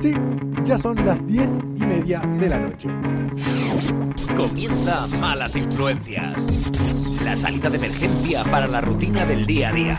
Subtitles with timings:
[0.00, 0.12] Sí,
[0.64, 2.88] ya son las diez y media de la noche.
[4.36, 6.34] Comienza Malas Influencias.
[7.24, 9.98] La salida de emergencia para la rutina del día a día.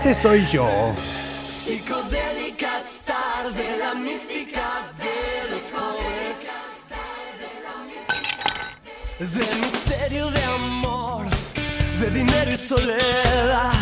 [0.00, 0.94] Ese soy yo.
[1.52, 6.36] Psicodélicas tarde, la mística de los jóvenes.
[9.18, 11.26] De misterio de amor,
[11.98, 13.72] de dinero y soledad.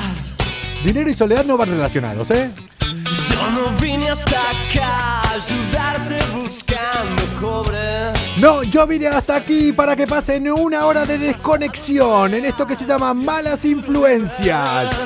[0.85, 2.51] Dinero y soledad no van relacionados, ¿eh?
[2.81, 8.13] Yo no vine hasta acá a ayudarte buscando cobre.
[8.39, 12.75] No, yo vine hasta aquí para que pasen una hora de desconexión en esto que
[12.75, 14.97] se llama malas influencias.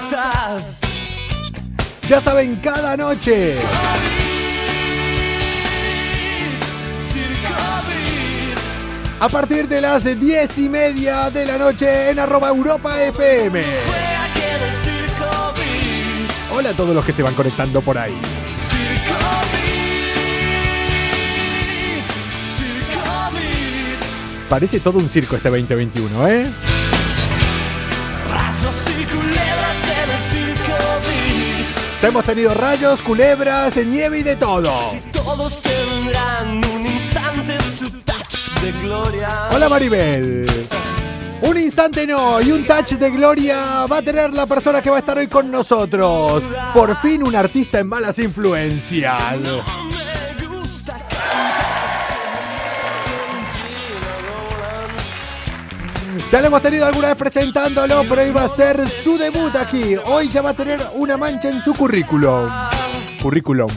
[2.12, 3.56] Ya saben, cada noche.
[9.18, 13.64] A partir de las diez y media de la noche en arroba Europa FM.
[16.54, 18.20] Hola a todos los que se van conectando por ahí.
[24.50, 26.50] Parece todo un circo este 2021, ¿eh?
[32.02, 34.72] Hemos tenido rayos, culebras, nieve y de todo.
[34.90, 39.48] Si todos tendrán un instante su touch de gloria.
[39.52, 40.46] Hola Maribel.
[41.42, 44.96] Un instante no y un touch de gloria va a tener la persona que va
[44.96, 46.42] a estar hoy con nosotros.
[46.74, 49.38] Por fin un artista en malas influencias.
[56.32, 59.96] Ya lo hemos tenido alguna vez presentándolo, pero iba a ser su debut aquí.
[60.02, 62.48] Hoy ya va a tener una mancha en su currículum.
[63.20, 63.68] Currículum.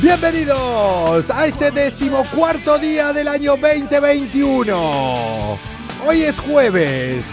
[0.00, 5.58] Bienvenidos a este decimocuarto día del año 2021.
[6.06, 7.26] Hoy es jueves.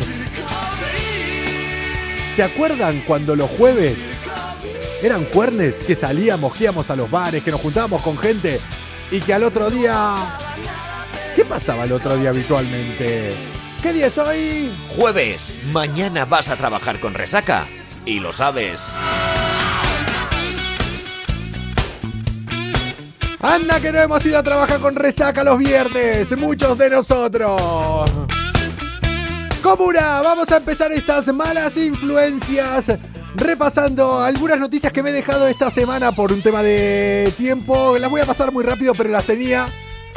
[2.36, 4.10] ¿Se acuerdan cuando los jueves
[5.01, 8.59] eran cuernes que salíamos, que íbamos a los bares, que nos juntábamos con gente
[9.09, 10.16] y que al otro día...
[11.35, 13.34] ¿Qué pasaba el otro día habitualmente?
[13.81, 14.72] ¿Qué día es hoy?
[14.95, 17.66] Jueves, mañana vas a trabajar con resaca.
[18.06, 18.81] Y lo sabes.
[23.40, 28.11] Anda que no hemos ido a trabajar con resaca los viernes, muchos de nosotros.
[29.63, 32.91] Comuna, vamos a empezar estas malas influencias
[33.36, 37.97] repasando algunas noticias que me he dejado esta semana por un tema de tiempo.
[37.97, 39.68] Las voy a pasar muy rápido, pero las tenía,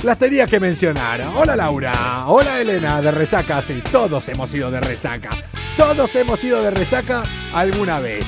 [0.02, 1.20] las tenía que mencionar.
[1.34, 5.30] Hola Laura, hola Elena, de resaca, sí, todos hemos ido de resaca.
[5.76, 7.22] Todos hemos ido de resaca
[7.52, 8.26] alguna vez.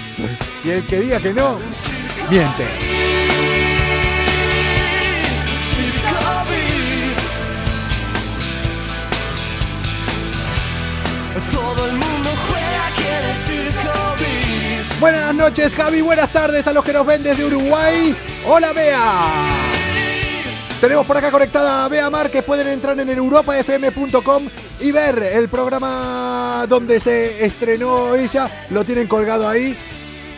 [0.64, 1.58] Y el que diga que no,
[2.30, 2.66] miente.
[11.52, 12.15] Todo el
[14.98, 16.00] Buenas noches, Javi.
[16.00, 18.16] Buenas tardes a los que nos ven desde Uruguay.
[18.46, 19.28] Hola, Bea.
[20.80, 22.42] Tenemos por acá conectada a Bea Márquez.
[22.42, 24.48] Pueden entrar en europafm.com
[24.80, 28.66] y ver el programa donde se estrenó ella.
[28.70, 29.76] Lo tienen colgado ahí.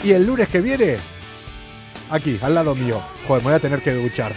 [0.02, 0.96] Y el lunes que viene,
[2.10, 3.00] aquí, al lado mío.
[3.28, 4.32] Joder, me voy a tener que duchar.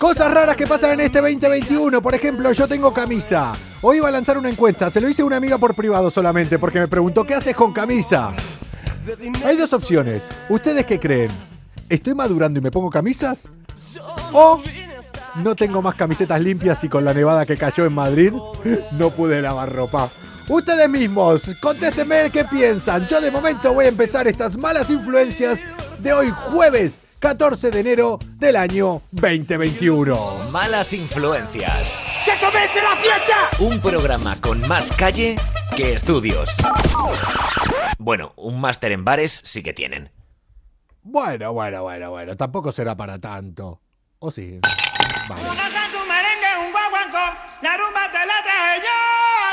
[0.00, 2.00] Cosas raras que pasan en este 2021.
[2.00, 3.52] Por ejemplo, yo tengo camisa.
[3.82, 4.90] Hoy iba a lanzar una encuesta.
[4.90, 7.70] Se lo hice a una amiga por privado solamente porque me preguntó, ¿qué haces con
[7.74, 8.32] camisa?
[9.44, 10.22] Hay dos opciones.
[10.48, 11.30] ¿Ustedes qué creen?
[11.86, 13.46] ¿Estoy madurando y me pongo camisas?
[14.32, 14.62] ¿O
[15.36, 18.32] no tengo más camisetas limpias y con la nevada que cayó en Madrid
[18.92, 20.08] no pude lavar ropa?
[20.48, 23.06] Ustedes mismos, contéstenme qué piensan.
[23.06, 25.60] Yo de momento voy a empezar estas malas influencias
[25.98, 30.48] de hoy jueves 14 de enero del año 2021.
[30.50, 31.98] Malas influencias.
[32.24, 33.50] ¡Que comience la fiesta!
[33.58, 35.36] Un programa con más calle
[35.76, 36.48] que estudios.
[37.98, 40.10] Bueno, un máster en bares sí que tienen.
[41.02, 43.82] Bueno, bueno, bueno, bueno, tampoco será para tanto.
[44.18, 44.58] ¿O sí?
[45.28, 45.42] Vale.
[47.62, 48.98] La rumba te la traje yo.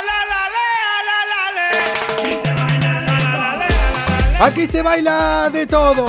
[0.07, 0.67] La, la, le,
[1.03, 2.29] la, la, le.
[2.29, 4.43] Y se baila, la, la, la, le, la, la, le.
[4.45, 6.07] Aquí se baila de todo.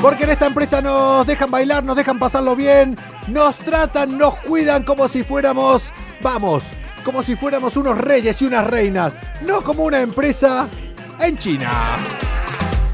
[0.00, 2.96] Porque en esta empresa nos dejan bailar, nos dejan pasarlo bien,
[3.28, 5.92] nos tratan, nos cuidan como si fuéramos,
[6.22, 6.62] vamos,
[7.04, 9.12] como si fuéramos unos reyes y unas reinas,
[9.42, 10.68] no como una empresa
[11.20, 11.96] en China.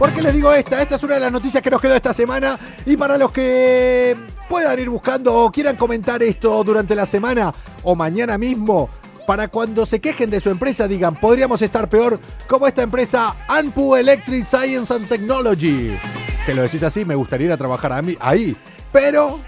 [0.00, 0.82] ¿Por qué les digo esta?
[0.82, 4.17] Esta es una de las noticias que nos quedó esta semana y para los que
[4.49, 7.53] puedan ir buscando o quieran comentar esto durante la semana
[7.85, 8.91] o mañana mismo,
[9.29, 12.19] para cuando se quejen de su empresa digan, podríamos estar peor
[12.49, 15.97] como esta empresa Anpu Electric Science and Technology.
[16.46, 18.56] Que lo decís así, me gustaría ir a trabajar a mí, ahí.
[18.93, 19.40] Pero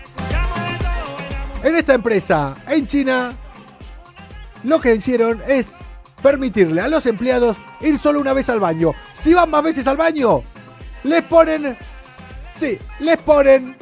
[1.62, 3.32] en esta empresa, en China,
[4.64, 5.76] lo que hicieron es
[6.20, 8.94] permitirle a los empleados ir solo una vez al baño.
[9.12, 10.42] Si van más veces al baño,
[11.04, 11.78] les ponen...
[12.56, 13.76] Sí, les ponen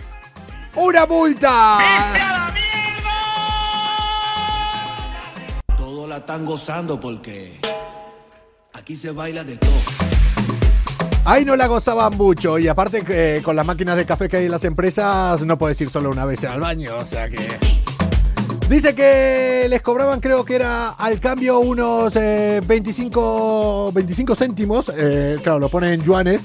[0.74, 1.78] una multa.
[5.78, 7.58] Todos la están gozando porque
[8.74, 10.06] aquí se baila de todo.
[11.28, 14.44] Ahí no la gozaban mucho y aparte que con las máquinas de café que hay
[14.44, 17.38] en las empresas no puedes ir solo una vez al baño, o sea que...
[18.70, 25.37] Dice que les cobraban, creo que era al cambio unos eh, 25, 25 céntimos, eh,
[25.43, 26.43] claro, lo ponen en yuanes,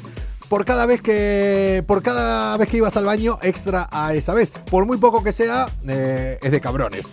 [0.50, 4.50] por cada vez que por cada vez que ibas al baño extra a esa vez.
[4.50, 7.06] Por muy poco que sea, eh, es de cabrones.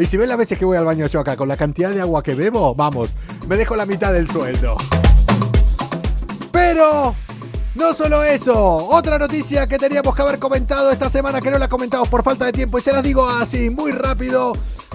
[0.00, 2.00] Y si ven las veces que voy al baño yo acá, con la cantidad de
[2.00, 3.10] agua que bebo, vamos,
[3.46, 4.76] me dejo la mitad del sueldo.
[6.70, 7.14] Pero
[7.76, 11.66] no solo eso, otra noticia que teníamos que haber comentado esta semana que no la
[11.66, 14.52] comentamos por falta de tiempo y se las digo así muy rápido.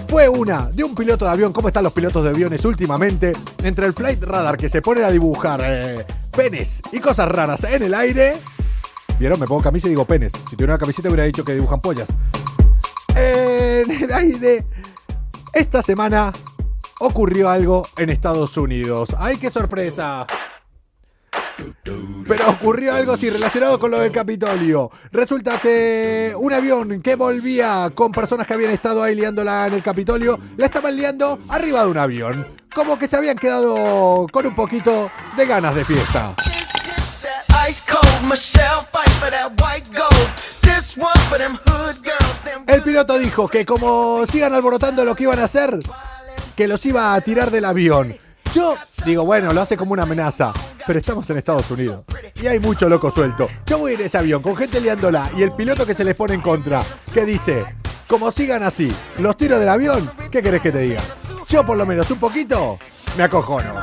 [0.07, 3.33] Fue una de un piloto de avión, ¿cómo están los pilotos de aviones últimamente?
[3.63, 7.81] Entre el flight radar que se pone a dibujar eh, penes y cosas raras en
[7.81, 8.37] el aire.
[9.17, 9.39] ¿Vieron?
[9.39, 10.31] Me pongo camisa y digo penes.
[10.47, 12.07] Si tuviera una camiseta hubiera dicho que dibujan pollas.
[13.15, 14.63] En el aire,
[15.51, 16.31] esta semana
[16.99, 19.09] ocurrió algo en Estados Unidos.
[19.17, 20.27] ¡Ay, qué sorpresa!
[22.27, 24.89] Pero ocurrió algo así relacionado con lo del Capitolio.
[25.11, 29.83] Resulta que un avión que volvía con personas que habían estado ahí liándola en el
[29.83, 32.47] Capitolio, la estaban liando arriba de un avión.
[32.73, 36.35] Como que se habían quedado con un poquito de ganas de fiesta.
[42.67, 45.79] El piloto dijo que como sigan alborotando lo que iban a hacer,
[46.55, 48.15] que los iba a tirar del avión.
[48.53, 50.53] Yo digo, bueno, lo hace como una amenaza,
[50.85, 52.05] pero estamos en Estados Unidos
[52.39, 53.47] y hay mucho loco suelto.
[53.65, 56.35] Yo voy en ese avión con gente liándola y el piloto que se les pone
[56.35, 57.65] en contra, que dice,
[58.07, 61.01] como sigan así, los tiro del avión, ¿qué querés que te diga?
[61.49, 62.77] Yo por lo menos un poquito
[63.17, 63.73] me acojono.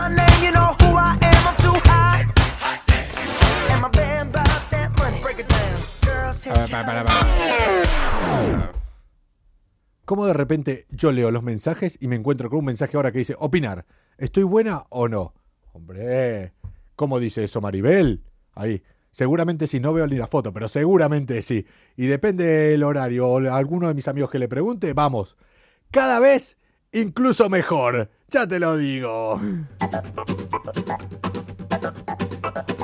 [10.04, 13.18] Como de repente yo leo los mensajes y me encuentro con un mensaje ahora que
[13.18, 13.84] dice, opinar,
[14.20, 15.34] ¿estoy buena o no?
[15.72, 16.52] Hombre,
[16.94, 18.22] ¿cómo dice eso Maribel?
[18.54, 21.66] Ahí, seguramente sí, no veo ni la foto, pero seguramente sí.
[21.96, 25.36] Y depende del horario o alguno de mis amigos que le pregunte, vamos,
[25.90, 26.56] cada vez
[26.92, 29.40] incluso mejor, ya te lo digo.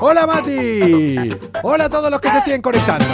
[0.00, 1.28] Hola Mati,
[1.62, 3.04] hola a todos los que se siguen conectando.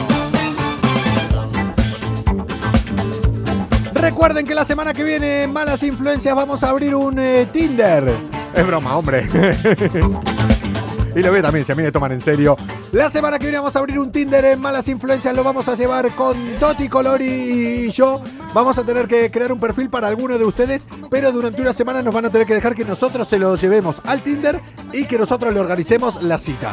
[4.02, 8.12] Recuerden que la semana que viene en Malas Influencias vamos a abrir un eh, Tinder.
[8.52, 9.28] Es broma, hombre.
[11.14, 12.56] y lo ve también, si a mí me toman en serio.
[12.90, 15.32] La semana que viene vamos a abrir un Tinder en Malas Influencias.
[15.36, 18.20] Lo vamos a llevar con Doti, Colori y yo.
[18.52, 20.84] Vamos a tener que crear un perfil para alguno de ustedes.
[21.08, 24.02] Pero durante una semana nos van a tener que dejar que nosotros se lo llevemos
[24.04, 24.60] al Tinder
[24.92, 26.72] y que nosotros le organicemos la cita.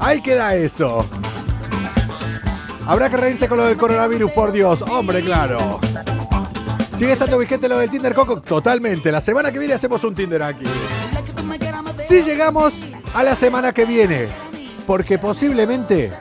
[0.00, 1.06] Ahí queda eso.
[2.86, 4.82] Habrá que reírse con lo del coronavirus, por Dios.
[4.82, 5.80] Hombre, claro.
[6.96, 8.40] ¿Sigue estando vigente lo del Tinder Coco?
[8.40, 9.10] Totalmente.
[9.10, 10.66] La semana que viene hacemos un Tinder aquí.
[12.06, 12.74] Si llegamos
[13.14, 14.28] a la semana que viene,
[14.86, 16.12] porque posiblemente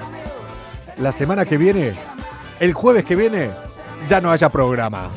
[0.98, 1.93] la semana que viene,
[2.60, 3.51] el jueves que viene,
[4.08, 5.10] ya no haya programa.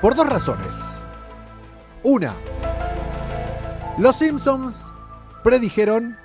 [0.00, 0.68] Por dos razones.
[2.04, 2.34] Una,
[3.98, 4.87] los Simpsons
[5.42, 6.16] predijeron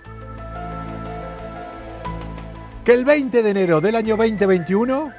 [2.84, 5.12] que el 20 de enero del año 2021,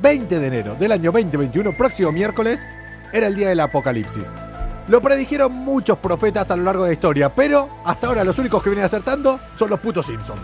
[0.00, 2.60] 20 de enero del año 2021, próximo miércoles,
[3.12, 4.28] era el día del apocalipsis.
[4.88, 8.62] Lo predijeron muchos profetas a lo largo de la historia, pero hasta ahora los únicos
[8.62, 10.40] que vienen acertando son los putos Simpsons.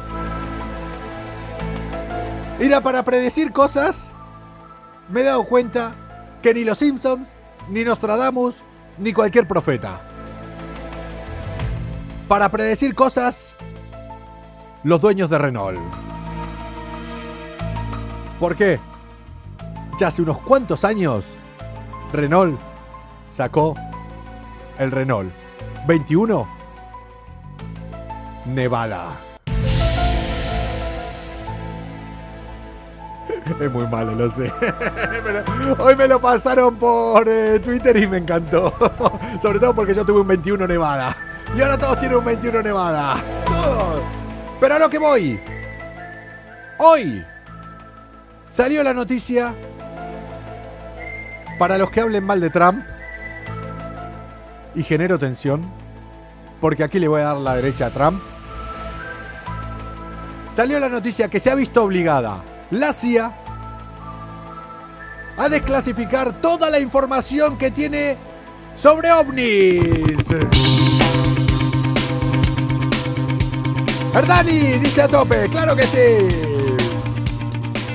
[2.61, 4.11] Mira, para predecir cosas,
[5.09, 5.93] me he dado cuenta
[6.43, 7.29] que ni los Simpsons,
[7.69, 8.55] ni Nostradamus,
[8.99, 10.08] ni cualquier profeta.
[12.28, 13.56] Para predecir cosas,
[14.85, 15.80] los dueños de Renault.
[18.38, 18.78] ¿Por qué?
[19.99, 21.25] Ya hace unos cuantos años,
[22.12, 22.61] Renault
[23.30, 23.75] sacó
[24.78, 25.32] el Renault
[25.87, 26.47] 21
[28.44, 29.16] Nevada.
[33.61, 34.52] Es muy malo, lo sé.
[35.78, 38.75] Hoy me lo pasaron por eh, Twitter y me encantó.
[39.42, 41.16] Sobre todo porque yo tuve un 21 Nevada.
[41.57, 43.23] Y ahora todos tienen un 21 Nevada.
[44.61, 45.40] Pero a lo que voy.
[46.78, 47.25] Hoy
[48.50, 49.55] salió la noticia
[51.59, 52.85] para los que hablen mal de Trump.
[54.75, 55.62] Y genero tensión.
[56.61, 58.21] Porque aquí le voy a dar la derecha a Trump.
[60.52, 63.33] Salió la noticia que se ha visto obligada la CIA
[65.37, 68.17] a desclasificar toda la información que tiene
[68.76, 70.26] sobre ovnis.
[74.15, 76.35] Hernani dice a tope, claro que sí.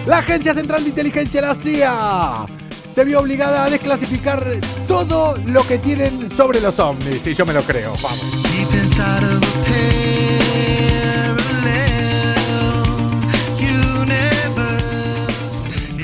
[0.05, 2.45] La Agencia Central de Inteligencia, la CIA,
[2.93, 4.45] se vio obligada a desclasificar
[4.87, 7.25] todo lo que tienen sobre los ovnis.
[7.25, 8.43] Y yo me lo creo, vamos.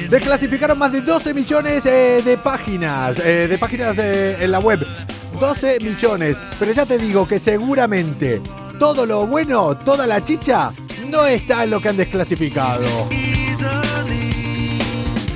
[0.10, 4.80] Desclasificaron más de 12 millones eh, de páginas, eh, de páginas eh, en la web.
[5.40, 6.36] 12 millones.
[6.58, 8.42] Pero ya te digo que seguramente
[8.80, 10.72] todo lo bueno, toda la chicha,
[11.10, 13.10] no está en lo que han desclasificado.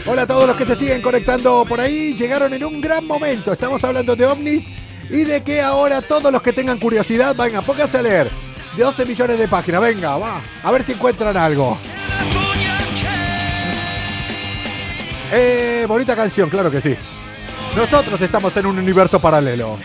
[0.05, 2.13] Hola a todos los que se siguen conectando por ahí.
[2.13, 3.53] Llegaron en un gran momento.
[3.53, 4.67] Estamos hablando de ovnis
[5.09, 8.29] y de que ahora todos los que tengan curiosidad, venga, pónganse a leer.
[8.77, 10.41] 12 millones de páginas, venga, va.
[10.63, 11.77] A ver si encuentran algo.
[15.31, 16.95] Eh, bonita canción, claro que sí.
[17.75, 19.77] Nosotros estamos en un universo paralelo.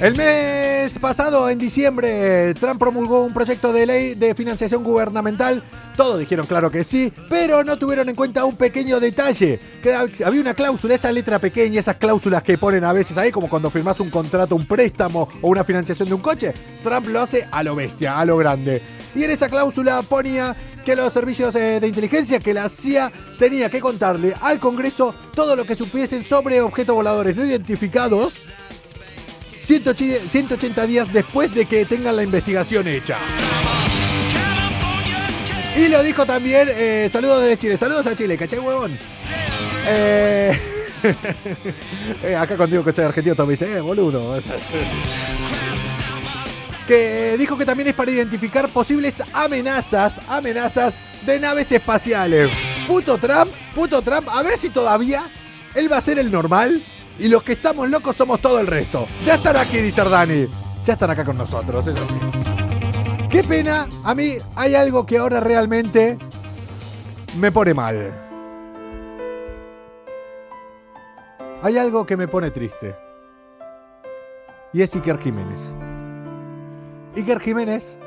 [0.00, 5.60] El mes pasado, en diciembre, Trump promulgó un proyecto de ley de financiación gubernamental.
[5.96, 9.58] Todos dijeron claro que sí, pero no tuvieron en cuenta un pequeño detalle.
[9.82, 9.92] Que
[10.24, 13.70] había una cláusula, esa letra pequeña, esas cláusulas que ponen a veces ahí, como cuando
[13.70, 16.54] firmas un contrato, un préstamo o una financiación de un coche.
[16.84, 18.80] Trump lo hace a lo bestia, a lo grande.
[19.16, 23.68] Y en esa cláusula ponía que los servicios eh, de inteligencia, que la CIA tenía
[23.68, 28.34] que contarle al Congreso todo lo que supiesen sobre objetos voladores no identificados
[29.68, 33.18] 180 180 días después de que tengan la investigación hecha.
[35.76, 38.98] Y lo dijo también, eh, saludos desde Chile, saludos a Chile, ¿cachai, huevón?
[39.86, 40.58] Eh,
[42.24, 44.40] eh, acá cuando digo que soy argentino, me dice, eh, boludo.
[46.86, 50.94] que dijo que también es para identificar posibles amenazas, amenazas
[51.26, 52.50] de naves espaciales.
[52.86, 55.30] Puto Trump, puto Trump, a ver si todavía
[55.74, 56.82] él va a ser el normal
[57.18, 59.06] y los que estamos locos somos todo el resto.
[59.24, 60.46] Ya están aquí, dice Dani.
[60.84, 63.28] Ya están acá con nosotros, eso sí.
[63.28, 66.16] Qué pena, a mí hay algo que ahora realmente
[67.38, 68.12] me pone mal.
[71.62, 72.96] Hay algo que me pone triste.
[74.72, 75.60] Y es Iker Jiménez.
[77.16, 77.98] Iker Jiménez,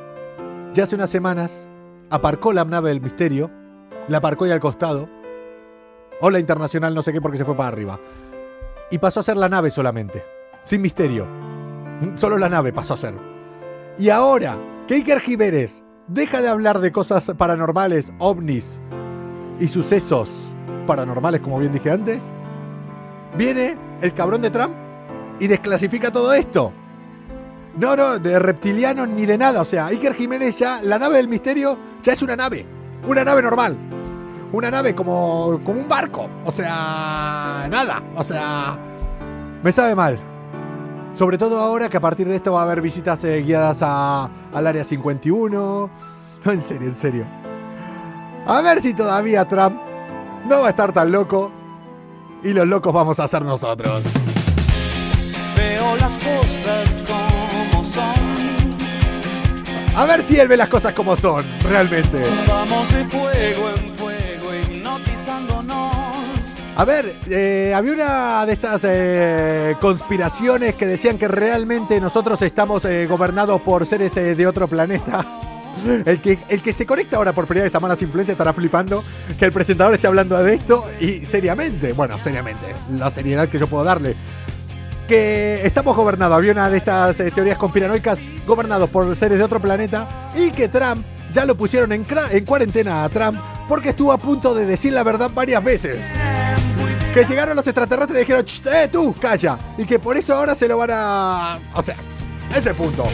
[0.74, 1.68] ya hace unas semanas,
[2.10, 3.52] aparcó la nave del misterio,
[4.08, 5.10] la aparcó ahí al costado.
[6.22, 8.00] Hola Internacional, no sé qué, porque se fue para arriba.
[8.92, 10.24] Y pasó a ser la nave solamente,
[10.64, 11.28] sin misterio.
[12.16, 13.14] Solo la nave pasó a ser.
[13.98, 14.58] Y ahora
[14.88, 18.82] que Iker Jiménez deja de hablar de cosas paranormales, ovnis
[19.60, 20.30] y sucesos
[20.86, 22.22] paranormales, como bien dije antes,
[23.38, 24.76] viene el cabrón de Trump
[25.40, 26.74] y desclasifica todo esto.
[27.78, 29.62] No, no, de reptiliano ni de nada.
[29.62, 32.66] O sea, Iker Jiménez ya, la nave del misterio ya es una nave.
[33.08, 33.78] Una nave normal.
[34.54, 36.30] Una nave como, como un barco.
[36.46, 38.04] O sea, nada.
[38.16, 38.78] O sea,
[39.64, 40.20] me sabe mal.
[41.14, 44.30] Sobre todo ahora que a partir de esto va a haber visitas eh, guiadas a,
[44.54, 45.90] al área 51.
[46.44, 47.28] No, en serio, en serio.
[48.48, 49.80] A ver si todavía Trump
[50.50, 51.52] no va a estar tan loco.
[52.44, 54.02] Y los locos vamos a ser nosotros.
[55.56, 58.42] Veo las cosas como son.
[59.96, 62.24] A ver si él ve las cosas como son, realmente.
[62.48, 63.91] Vamos de fuego en.
[66.82, 72.86] A ver, eh, había una de estas eh, conspiraciones que decían que realmente nosotros estamos
[72.86, 75.24] eh, gobernados por seres eh, de otro planeta.
[76.06, 79.04] El que, el que se conecta ahora por primera vez a malas influencias estará flipando
[79.40, 83.68] que el presentador esté hablando de esto y seriamente, bueno, seriamente, la seriedad que yo
[83.68, 84.16] puedo darle.
[85.08, 90.32] Que estamos gobernados, había una de estas teorías conspiranoicas, gobernados por seres de otro planeta
[90.36, 93.40] y que Trump ya lo pusieron en, en cuarentena a Trump
[93.72, 96.04] porque estuvo a punto de decir la verdad varias veces.
[97.14, 99.58] Que llegaron los extraterrestres y dijeron, "Ch, eh, tú, calla.
[99.78, 101.60] Y que por eso ahora se lo van a...
[101.74, 101.96] O sea,
[102.54, 103.08] ese punto.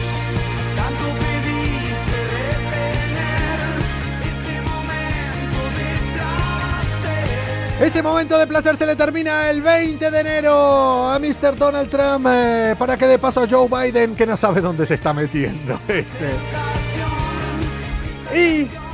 [7.80, 11.56] Ese momento de placer se le termina el 20 de enero a Mr.
[11.56, 14.94] Donald Trump eh, para que de paso a Joe Biden, que no sabe dónde se
[14.94, 15.78] está metiendo.
[15.86, 16.34] Este.
[18.36, 18.87] Y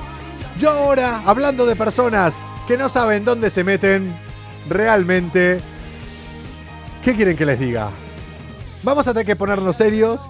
[0.58, 2.34] yo ahora, hablando de personas
[2.66, 4.16] que no saben dónde se meten,
[4.68, 5.61] realmente,
[7.02, 7.90] ¿qué quieren que les diga?
[8.82, 10.20] Vamos a tener que ponernos serios,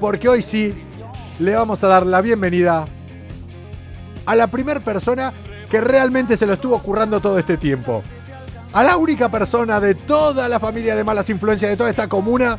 [0.00, 0.74] porque hoy sí
[1.38, 2.86] le vamos a dar la bienvenida
[4.26, 5.32] a la primera persona
[5.70, 8.02] que realmente se lo estuvo currando todo este tiempo.
[8.72, 12.58] A la única persona de toda la familia de malas influencias de toda esta comuna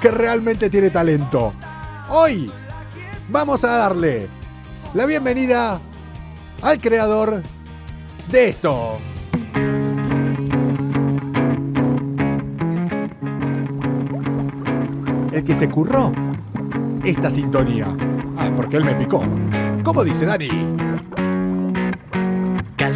[0.00, 1.52] que realmente tiene talento.
[2.08, 2.50] Hoy
[3.28, 4.28] vamos a darle
[4.94, 5.78] la bienvenida
[6.62, 7.42] al creador
[8.30, 8.98] de esto.
[15.32, 16.12] El que se curró
[17.04, 17.96] esta sintonía.
[18.36, 19.22] Ah, porque él me picó.
[19.84, 20.48] ¿Cómo dice Dani?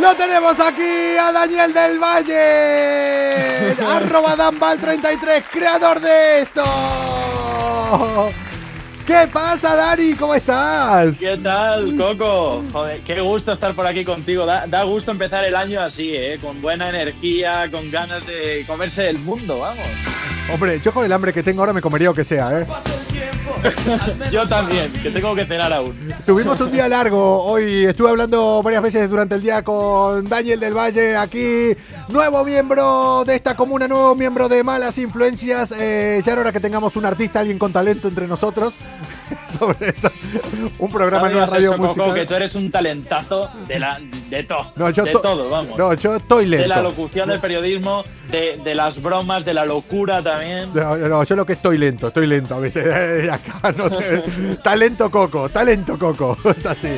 [0.00, 6.64] Lo tenemos aquí a Daniel del Valle, arroba Danbal33, creador de esto.
[9.06, 10.14] ¿Qué pasa, Dani?
[10.14, 11.18] ¿Cómo estás?
[11.18, 12.64] ¿Qué tal, Coco?
[12.72, 14.46] Joder, qué gusto estar por aquí contigo.
[14.46, 16.38] Da, da gusto empezar el año así, ¿eh?
[16.40, 19.84] Con buena energía, con ganas de comerse el mundo, vamos.
[20.50, 22.66] Hombre, yo con el hambre que tengo ahora me comería lo que sea, ¿eh?
[24.32, 25.96] Yo también, que tengo que cenar aún.
[26.24, 27.44] Tuvimos un día largo.
[27.44, 31.76] Hoy estuve hablando varias veces durante el día con Daniel del Valle, aquí,
[32.08, 35.72] nuevo miembro de esta comuna, nuevo miembro de Malas Influencias.
[35.72, 38.74] Eh, ya era hora que tengamos un artista, alguien con talento entre nosotros.
[39.58, 40.10] Sobre esto.
[40.78, 42.14] Un programa en una radio Coco, musical.
[42.14, 44.46] que tú eres un talentazo de, la, de.
[44.76, 45.78] No, yo de to- todo, vamos.
[45.78, 46.62] No, yo estoy lento.
[46.62, 50.68] de la locución, del periodismo, de, de las bromas, de la locura también.
[50.74, 52.86] No, no, yo lo que estoy lento, estoy lento a veces.
[53.30, 54.22] acá no te-
[54.62, 56.36] talento coco, talento coco.
[56.56, 56.88] Es así.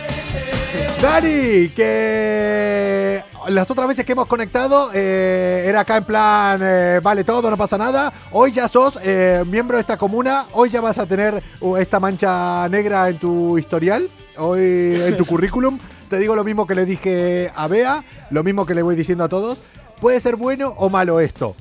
[1.00, 7.24] Dani, que las otras veces que hemos conectado eh, era acá en plan, eh, vale
[7.24, 8.12] todo, no pasa nada.
[8.31, 12.00] Hoy ya sos eh, miembro de esta comuna, hoy ya vas a tener uh, esta
[12.00, 15.78] mancha negra en tu historial, hoy en tu currículum.
[16.09, 19.24] Te digo lo mismo que le dije a Bea, lo mismo que le voy diciendo
[19.24, 19.59] a todos.
[20.00, 21.55] Puede ser bueno o malo esto.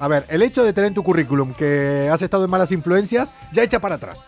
[0.00, 3.30] A ver, el hecho de tener en tu currículum que has estado en malas influencias,
[3.52, 4.18] ya echa para atrás.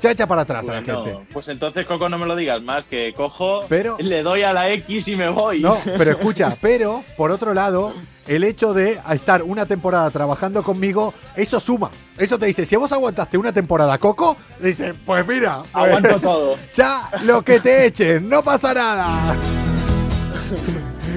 [0.00, 1.18] Ya echa para atrás a la gente.
[1.32, 4.70] pues entonces, Coco, no me lo digas más, que cojo, Pero- le doy a la
[4.70, 5.60] X y me voy.
[5.60, 7.92] No, pero escucha, pero por otro lado,
[8.26, 11.90] el hecho de estar una temporada trabajando conmigo, eso suma.
[12.18, 16.56] Eso te dice, si vos aguantaste una temporada, Coco, dice, pues mira, pues, Aguanto todo.
[16.74, 19.36] ya lo que te echen, no pasa nada.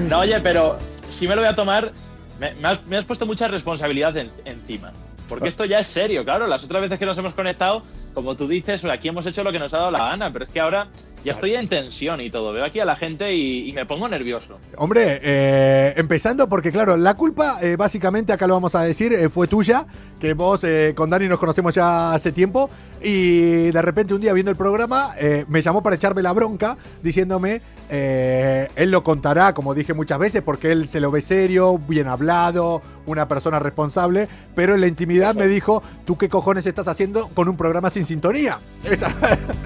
[0.08, 0.78] No, oye, pero
[1.18, 1.92] si me lo voy a tomar,
[2.40, 4.92] me, me has, me has puesto mucha responsabilidad en- encima.
[5.28, 6.46] Porque esto ya es serio, claro.
[6.46, 7.82] Las otras veces que nos hemos conectado,
[8.18, 10.32] como tú dices, aquí hemos hecho lo que nos ha dado la gana.
[10.32, 10.88] Pero es que ahora
[11.24, 12.52] ya estoy en tensión y todo.
[12.52, 14.58] Veo aquí a la gente y, y me pongo nervioso.
[14.76, 19.28] Hombre, eh, empezando porque claro, la culpa eh, básicamente, acá lo vamos a decir, eh,
[19.28, 19.86] fue tuya,
[20.20, 22.70] que vos eh, con Dani nos conocemos ya hace tiempo
[23.02, 25.14] y de repente un día viendo el programa
[25.46, 30.72] me llamó para echarme la bronca diciéndome, él lo contará, como dije muchas veces, porque
[30.72, 35.46] él se lo ve serio, bien hablado, una persona responsable, pero en la intimidad me
[35.46, 38.58] dijo, ¿tú qué cojones estás haciendo con un programa sin sintonía?
[38.84, 39.08] Esa-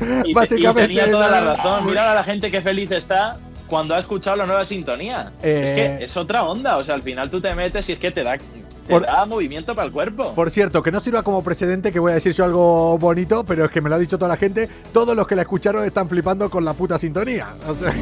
[0.01, 0.89] Y, te- y básicamente...
[0.89, 1.87] tenía toda la la- razón.
[1.87, 3.37] Mira a la gente que feliz está.
[3.69, 5.33] cuando ha escuchado la nueva sintonía.
[5.43, 7.99] Eh, Es que es otra onda, o sea, al final tú te metes y es
[7.99, 8.37] que te da,
[8.89, 10.35] Por- da movimiento para el cuerpo.
[10.35, 13.65] Por cierto, que no sirva como precedente que voy a decir yo algo bonito, pero
[13.67, 14.69] es que me lo ha dicho toda la gente.
[14.93, 17.49] Todos los que la escucharon están flipando con la puta sintonía.
[17.69, 17.93] O sea,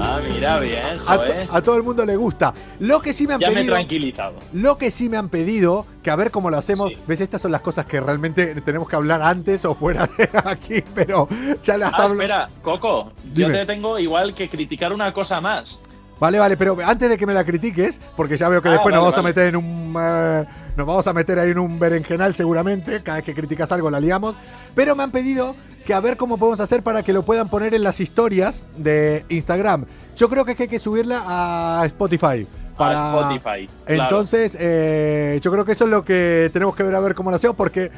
[0.00, 1.48] Ah, mira, bien, a, joder.
[1.50, 2.54] a todo el mundo le gusta.
[2.80, 3.74] Lo que sí me han Ya me he pedido.
[3.74, 4.34] tranquilizado.
[4.52, 6.88] Lo que sí me han pedido, que a ver cómo lo hacemos.
[6.90, 6.98] Sí.
[7.06, 7.20] ¿Ves?
[7.20, 11.28] Estas son las cosas que realmente tenemos que hablar antes o fuera de aquí, pero
[11.64, 12.14] ya las Ah, hablo.
[12.14, 13.48] espera, Coco, Dime.
[13.48, 15.78] yo te tengo igual que criticar una cosa más.
[16.20, 18.92] Vale, vale, pero antes de que me la critiques, porque ya veo que Ah, después
[18.94, 19.94] nos vale, vamos a meter en un.
[20.00, 20.44] eh,
[20.76, 23.02] nos vamos a meter ahí en un berenjenal seguramente.
[23.02, 24.34] Cada vez que criticas algo la liamos.
[24.74, 25.54] Pero me han pedido
[25.86, 29.24] que a ver cómo podemos hacer para que lo puedan poner en las historias de
[29.28, 29.86] Instagram.
[30.16, 32.46] Yo creo que es que hay que subirla a Spotify.
[32.76, 33.12] Para...
[33.12, 33.68] A Spotify.
[33.86, 34.02] claro.
[34.04, 37.30] Entonces, eh, yo creo que eso es lo que tenemos que ver a ver cómo
[37.30, 37.90] lo hacemos, porque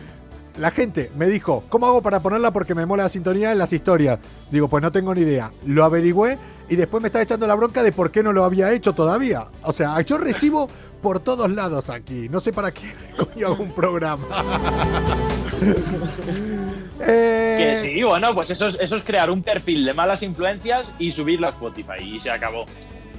[0.60, 2.52] la gente me dijo, ¿cómo hago para ponerla?
[2.52, 4.18] Porque me mola la sintonía en las historias.
[4.50, 5.50] Digo, pues no tengo ni idea.
[5.66, 8.70] Lo averigüé y después me está echando la bronca de por qué no lo había
[8.72, 9.46] hecho todavía.
[9.62, 10.68] O sea, yo recibo
[11.02, 12.28] por todos lados aquí.
[12.28, 14.24] No sé para qué coño hago un programa.
[17.02, 20.86] Eh, Que sí, bueno, pues eso es, eso es crear un perfil de malas influencias
[20.98, 22.66] y subirlo a Spotify y se acabó.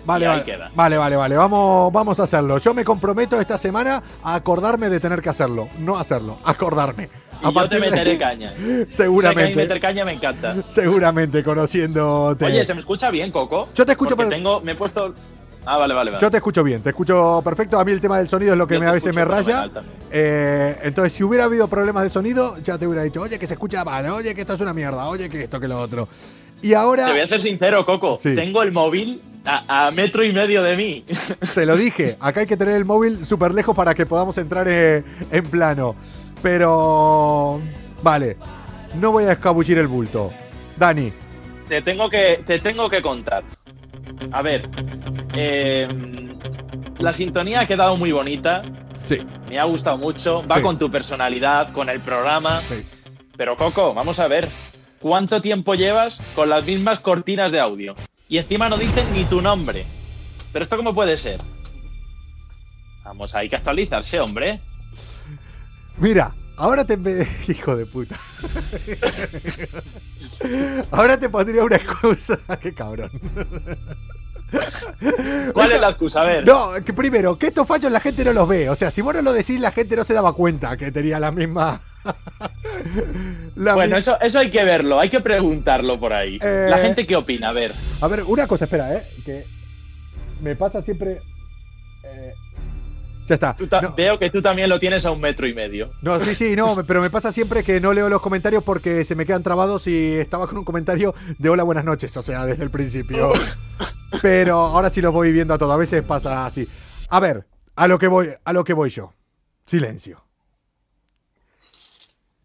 [0.06, 0.72] Vale, vale, queda.
[0.76, 1.36] vale, vale, vale.
[1.36, 2.58] Vamos, vamos a hacerlo.
[2.60, 5.68] Yo me comprometo esta semana a acordarme de tener que hacerlo.
[5.80, 7.10] No hacerlo, acordarme.
[7.50, 8.54] Y yo te de- meteré caña.
[8.90, 9.56] A Seguramente.
[9.56, 10.56] meter caña me encanta.
[10.70, 12.46] Seguramente, conociéndote.
[12.46, 13.70] Oye, ¿se me escucha bien, Coco?
[13.76, 15.14] Yo te escucho, pero- tengo, me he puesto...
[15.64, 16.20] Ah, vale, vale, vale.
[16.22, 17.80] Yo te escucho bien, te escucho perfecto.
[17.80, 19.70] A mí el tema del sonido es lo que me, a veces me raya.
[20.10, 23.54] Eh, entonces, si hubiera habido problemas de sonido, ya te hubiera dicho, oye, que se
[23.54, 26.08] escucha mal, oye, que esto es una mierda, oye, que esto, que lo otro.
[26.64, 28.18] Y ahora, Te voy a ser sincero, Coco.
[28.20, 28.34] Sí.
[28.34, 31.06] Tengo el móvil a, a metro y medio de mí.
[31.54, 34.66] te lo dije, acá hay que tener el móvil súper lejos para que podamos entrar
[34.68, 35.96] eh, en plano.
[36.42, 37.62] Pero,
[38.02, 38.38] vale,
[38.96, 40.32] no voy a escabuchir el bulto.
[40.78, 41.12] Dani,
[41.68, 43.44] te tengo que te tengo que contar.
[44.32, 44.68] A ver,
[45.36, 45.88] eh,
[47.00, 48.62] la sintonía ha quedado muy bonita,
[49.06, 50.62] sí, me ha gustado mucho, va Sí.
[50.62, 52.60] con tu personalidad, con el programa.
[52.62, 52.86] sí.
[53.38, 54.48] Pero Coco, vamos a ver,
[55.00, 57.96] ¿cuánto tiempo llevas con las mismas cortinas de audio?
[58.30, 59.86] Y encima no dicen ni tu nombre.
[60.54, 61.42] ¿Pero esto cómo puede ser?
[63.04, 64.60] Vamos, hay que actualizarse, hombre.
[66.02, 66.98] Mira, ahora te...
[67.48, 68.18] Hijo de puta.
[70.92, 72.38] ahora te pondría una excusa.
[72.62, 73.10] Qué cabrón.
[75.54, 76.22] ¿Cuál es la excusa?
[76.22, 76.46] A ver.
[76.46, 78.70] No, que primero, que estos fallos la gente no los ve.
[78.70, 81.20] O sea, si vos no lo decís, la gente no se daba cuenta que tenía
[81.20, 81.80] la misma.
[83.56, 86.38] la bueno, mi- eso, eso hay que verlo, hay que preguntarlo por ahí.
[86.42, 87.50] Eh, ¿La gente qué opina?
[87.50, 87.74] A ver.
[88.02, 89.08] A ver, una cosa, espera, ¿eh?
[89.24, 89.46] Que
[90.42, 91.22] me pasa siempre.
[92.04, 92.34] eh,
[93.32, 93.56] Ya está.
[93.56, 95.90] Tú ta- No, Veo que tú también lo tienes a un metro y medio.
[96.02, 99.16] no, sí, sí, no, pero me pasa siempre que no leo los comentarios porque se
[99.16, 102.64] me quedan trabados y estaba con un comentario de hola, buenas noches, o sea, desde
[102.66, 103.32] el principio.
[104.22, 106.68] Pero ahora sí los voy viendo a todo, a veces pasa así.
[107.08, 109.14] A ver, a lo que voy, a lo que voy yo.
[109.66, 110.22] Silencio.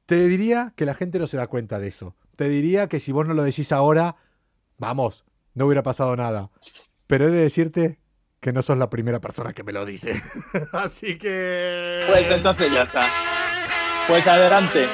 [0.06, 2.14] Te diría que la gente no se da cuenta de eso.
[2.36, 4.14] Te diría que si vos no lo decís ahora,
[4.78, 6.50] vamos, no hubiera pasado nada.
[7.08, 7.98] Pero he de decirte
[8.40, 10.20] que no sos la primera persona que me lo dice.
[10.72, 12.04] Así que...
[12.08, 13.08] Pues entonces ya está.
[14.08, 14.86] Pues adelante.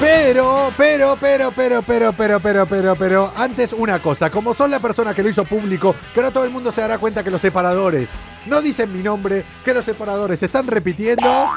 [0.00, 4.80] Pero, pero, pero, pero, pero, pero, pero, pero, pero, antes una cosa, como son la
[4.80, 7.40] persona que lo hizo público, que ahora todo el mundo se dará cuenta que los
[7.40, 8.10] separadores
[8.46, 11.48] no dicen mi nombre, que los separadores se están repitiendo,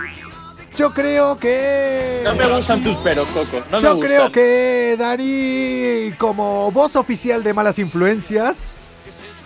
[0.76, 2.22] yo creo que...
[2.24, 3.64] No me gustan tus peros, Coco.
[3.72, 8.68] No yo creo que Dani, como voz oficial de Malas Influencias,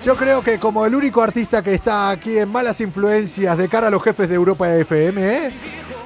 [0.04, 3.88] yo creo que como el único artista que está aquí en Malas Influencias de cara
[3.88, 5.52] a los jefes de Europa FM, ¿eh?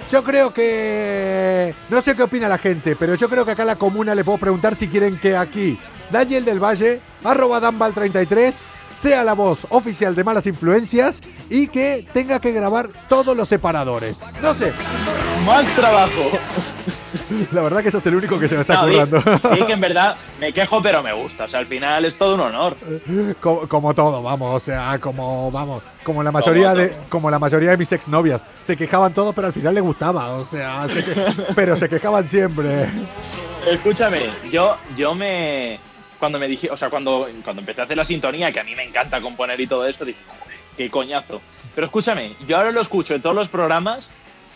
[0.09, 1.73] yo creo que...
[1.89, 4.23] No sé qué opina la gente, pero yo creo que acá a la comuna le
[4.23, 5.77] puedo preguntar si quieren que aquí
[6.11, 8.53] Daniel del Valle, arroba Danbal33,
[8.97, 14.19] sea la voz oficial de Malas Influencias y que tenga que grabar todos los separadores.
[14.41, 14.73] No sé,
[15.45, 16.31] Más trabajo.
[17.51, 19.21] la verdad que eso es el único que se me está No, currando.
[19.55, 21.45] di que en verdad me quejo, pero me gusta.
[21.45, 22.75] O sea, al final es todo un honor.
[23.41, 27.39] como, como todo, vamos, o sea, como vamos, como la mayoría Como de como la
[27.39, 31.03] mayoría de mis exnovias, se quejaban todos, pero al final les gustaba, o sea, se
[31.03, 32.89] que- pero se quejaban siempre.
[33.67, 35.79] Escúchame, yo, yo me.
[36.19, 38.73] Cuando me dije, o sea, cuando, cuando empecé a hacer la sintonía, que a mí
[38.75, 41.41] me encanta componer y todo esto, dije, "Joder, qué coñazo.
[41.75, 44.05] Pero escúchame, yo ahora lo escucho en todos los programas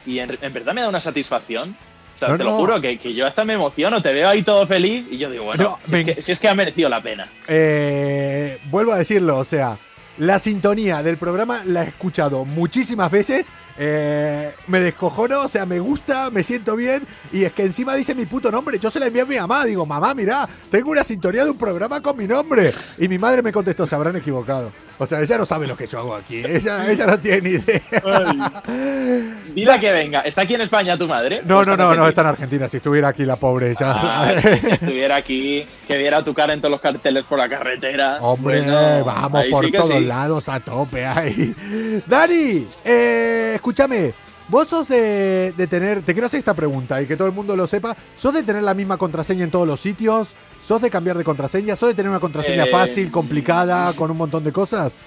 [0.05, 1.75] y en, en verdad me da una satisfacción.
[2.21, 2.49] O sea, No, te no.
[2.51, 5.29] lo juro, que, que yo hasta me emociono, te veo ahí todo feliz y yo
[5.29, 7.27] digo, bueno, No, si, es que, si es que ha merecido la pena.
[7.47, 9.77] Eh, vuelvo a decirlo, o sea,
[10.17, 13.49] la sintonía del programa la he escuchado muchísimas veces
[13.81, 17.07] eh, me descojono, o sea, me gusta, me siento bien.
[17.31, 18.77] Y es que encima dice mi puto nombre.
[18.77, 19.63] Yo se la envié a mi mamá.
[19.63, 22.73] Digo, mamá, mira, tengo una sintonía de un programa con mi nombre.
[22.97, 24.73] Y mi madre me contestó, se habrán equivocado.
[25.01, 26.43] O sea, ella no sabe lo que yo hago aquí.
[26.45, 28.61] Ella, ella no tiene ni idea.
[29.53, 30.21] Dile que venga.
[30.21, 31.41] ¿Está aquí en España tu madre?
[31.45, 32.67] No, ¿O no, no, no, está en Argentina.
[32.67, 34.23] Si estuviera aquí la pobre, ya.
[34.23, 38.17] Ay, si estuviera aquí, que viera tu cara en todos los carteles por la carretera.
[38.21, 40.05] Hombre, Bueno, vamos por sí todos sí.
[40.05, 41.55] lados a tope ahí.
[42.05, 44.13] Dani, eh, escúchame.
[44.49, 47.55] Vos sos de, de tener, te quiero hacer esta pregunta y que todo el mundo
[47.55, 50.29] lo sepa, ¿sos de tener la misma contraseña en todos los sitios?
[50.69, 51.75] ¿Sos de cambiar de contraseña?
[51.75, 55.01] ¿Sos de tener una contraseña Eh, fácil, complicada, con un montón de cosas?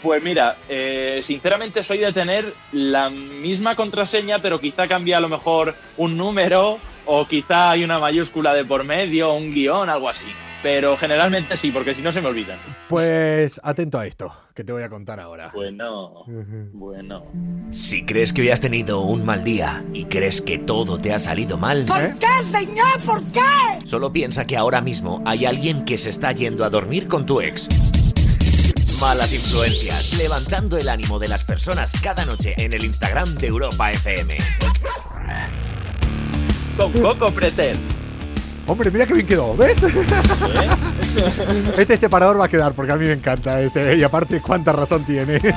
[0.00, 5.28] Pues mira, eh, sinceramente soy de tener la misma contraseña, pero quizá cambia a lo
[5.28, 10.26] mejor un número o quizá hay una mayúscula de por medio, un guion, algo así.
[10.62, 12.58] Pero generalmente sí, porque si no se me olvidan.
[12.88, 15.50] Pues atento a esto, que te voy a contar ahora.
[15.52, 16.24] Bueno,
[16.72, 17.24] bueno.
[17.70, 21.18] Si crees que hoy has tenido un mal día y crees que todo te ha
[21.18, 22.14] salido mal, ¿Eh?
[22.20, 23.00] qué, señor?
[23.04, 23.40] ¿Por qué?
[23.86, 27.40] solo piensa que ahora mismo hay alguien que se está yendo a dormir con tu
[27.40, 27.68] ex.
[29.00, 33.90] Malas influencias, levantando el ánimo de las personas cada noche en el Instagram de Europa
[33.90, 34.36] FM.
[36.76, 37.80] Con Coco Pretel.
[38.72, 39.76] Hombre, mira que bien quedó, ¿ves?
[39.82, 40.06] ¿eh?
[41.76, 43.98] Este separador va a quedar porque a mí me encanta ese.
[43.98, 45.38] Y aparte, cuánta razón tiene.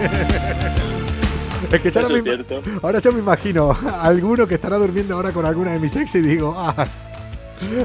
[1.72, 2.22] Es que no me
[2.84, 6.22] ahora yo me imagino alguno que estará durmiendo ahora con alguna de mis ex y
[6.22, 6.86] digo, ah,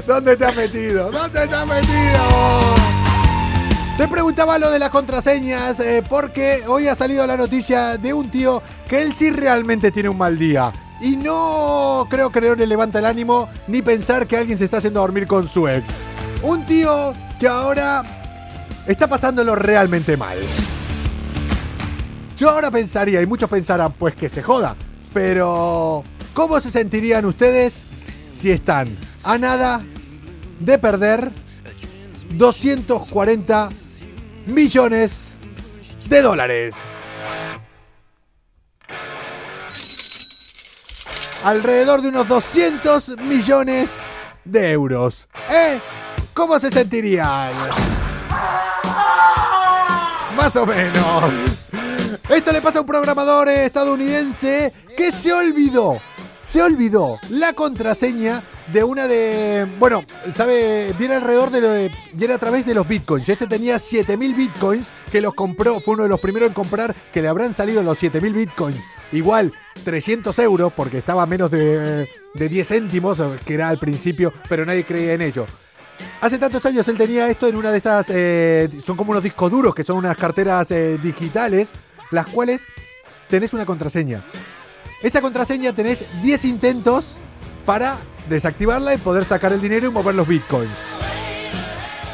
[0.05, 1.09] ¿dónde te has metido?
[1.09, 2.75] ¿Dónde te has metido?
[3.97, 8.29] Te preguntaba lo de las contraseñas eh, porque hoy ha salido la noticia de un
[8.29, 10.71] tío que él sí realmente tiene un mal día.
[11.01, 14.77] Y no creo que no le levanta el ánimo ni pensar que alguien se está
[14.77, 15.89] haciendo dormir con su ex.
[16.43, 18.03] Un tío que ahora
[18.85, 20.37] está pasándolo realmente mal.
[22.37, 24.75] Yo ahora pensaría, y muchos pensarán, pues que se joda.
[25.13, 27.81] Pero, ¿cómo se sentirían ustedes
[28.33, 29.83] si están a nada
[30.59, 31.31] de perder
[32.35, 33.69] 240
[34.45, 35.29] millones
[36.09, 36.75] de dólares?
[41.43, 44.01] Alrededor de unos 200 millones
[44.45, 45.27] de euros.
[45.49, 45.81] ¿Eh?
[46.33, 47.51] ¿Cómo se sentirían?
[50.35, 51.33] Más o menos.
[52.29, 55.99] Esto le pasa a un programador eh, estadounidense que se olvidó,
[56.51, 60.03] se olvidó la contraseña de una de, bueno,
[60.35, 63.29] sabe, viene alrededor de, lo viene a través de los bitcoins.
[63.29, 67.21] Este tenía 7000 bitcoins que los compró, fue uno de los primeros en comprar que
[67.21, 68.77] le habrán salido los 7000 bitcoins.
[69.13, 69.53] Igual
[69.85, 74.83] 300 euros porque estaba menos de, de 10 céntimos, que era al principio, pero nadie
[74.83, 75.45] creía en ello.
[76.19, 79.49] Hace tantos años él tenía esto en una de esas, eh, son como unos discos
[79.49, 81.69] duros, que son unas carteras eh, digitales,
[82.11, 82.67] las cuales
[83.29, 84.21] tenés una contraseña.
[85.03, 87.17] Esa contraseña tenés 10 intentos
[87.65, 87.97] para
[88.29, 90.71] desactivarla y poder sacar el dinero y mover los bitcoins.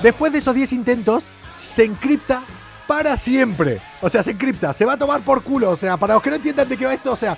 [0.01, 1.25] Después de esos 10 intentos,
[1.69, 2.43] se encripta
[2.87, 3.81] para siempre.
[4.01, 5.71] O sea, se encripta, se va a tomar por culo.
[5.71, 7.37] O sea, para los que no entiendan de qué va esto, o sea,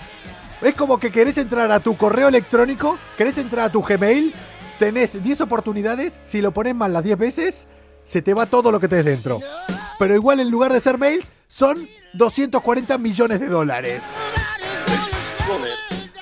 [0.61, 4.33] es como que querés entrar a tu correo electrónico, querés entrar a tu Gmail,
[4.77, 7.67] tenés 10 oportunidades, si lo pones mal las 10 veces,
[8.03, 9.39] se te va todo lo que tenés dentro.
[9.97, 14.01] Pero igual en lugar de ser mails, son 240 millones de dólares.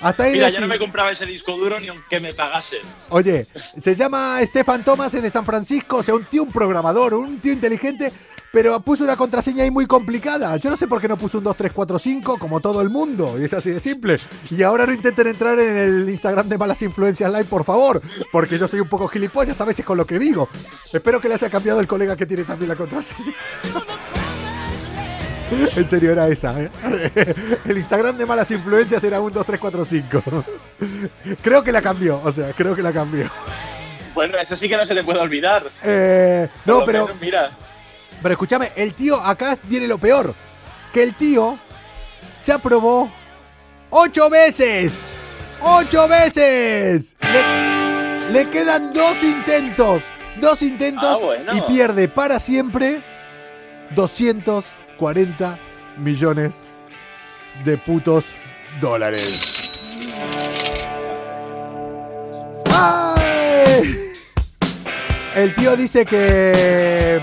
[0.07, 2.79] Hasta ahí Mira, yo no me compraba ese disco duro ni aunque me pagasen.
[3.09, 3.45] Oye,
[3.77, 7.41] se llama Stefan Thomas, es de San Francisco, o sea, un tío, un programador, un
[7.41, 8.13] tío inteligente,
[8.53, 10.55] pero puso una contraseña ahí muy complicada.
[10.55, 12.89] Yo no sé por qué no puso un 2, 3, 4, 5, como todo el
[12.89, 14.17] mundo, y es así de simple.
[14.49, 18.57] Y ahora no intenten entrar en el Instagram de Malas Influencias Live, por favor, porque
[18.57, 20.47] yo soy un poco gilipollas a veces con lo que digo.
[20.93, 23.33] Espero que le haya cambiado el colega que tiene también la contraseña.
[25.75, 26.61] En serio, era esa.
[26.61, 26.69] ¿eh?
[27.65, 30.23] El Instagram de Malas Influencias era un 2, 3, 4, 5.
[31.41, 33.29] Creo que la cambió, o sea, creo que la cambió.
[34.13, 35.63] Bueno, eso sí que no se te puede olvidar.
[35.83, 37.51] Eh, no, pero, menos, mira,
[38.21, 40.33] pero escúchame, el tío, acá viene lo peor.
[40.91, 41.57] Que el tío
[42.43, 43.09] ya probó
[43.89, 44.93] ocho veces.
[45.59, 47.15] ¡Ocho veces!
[47.19, 50.03] Le, le quedan dos intentos.
[50.39, 51.55] Dos intentos Ah, bueno.
[51.55, 53.01] y pierde para siempre
[54.97, 55.59] 240
[55.97, 56.65] millones
[57.63, 58.25] de putos
[58.81, 59.79] dólares.
[62.71, 63.95] ¡Ay!
[65.35, 67.21] El tío dice que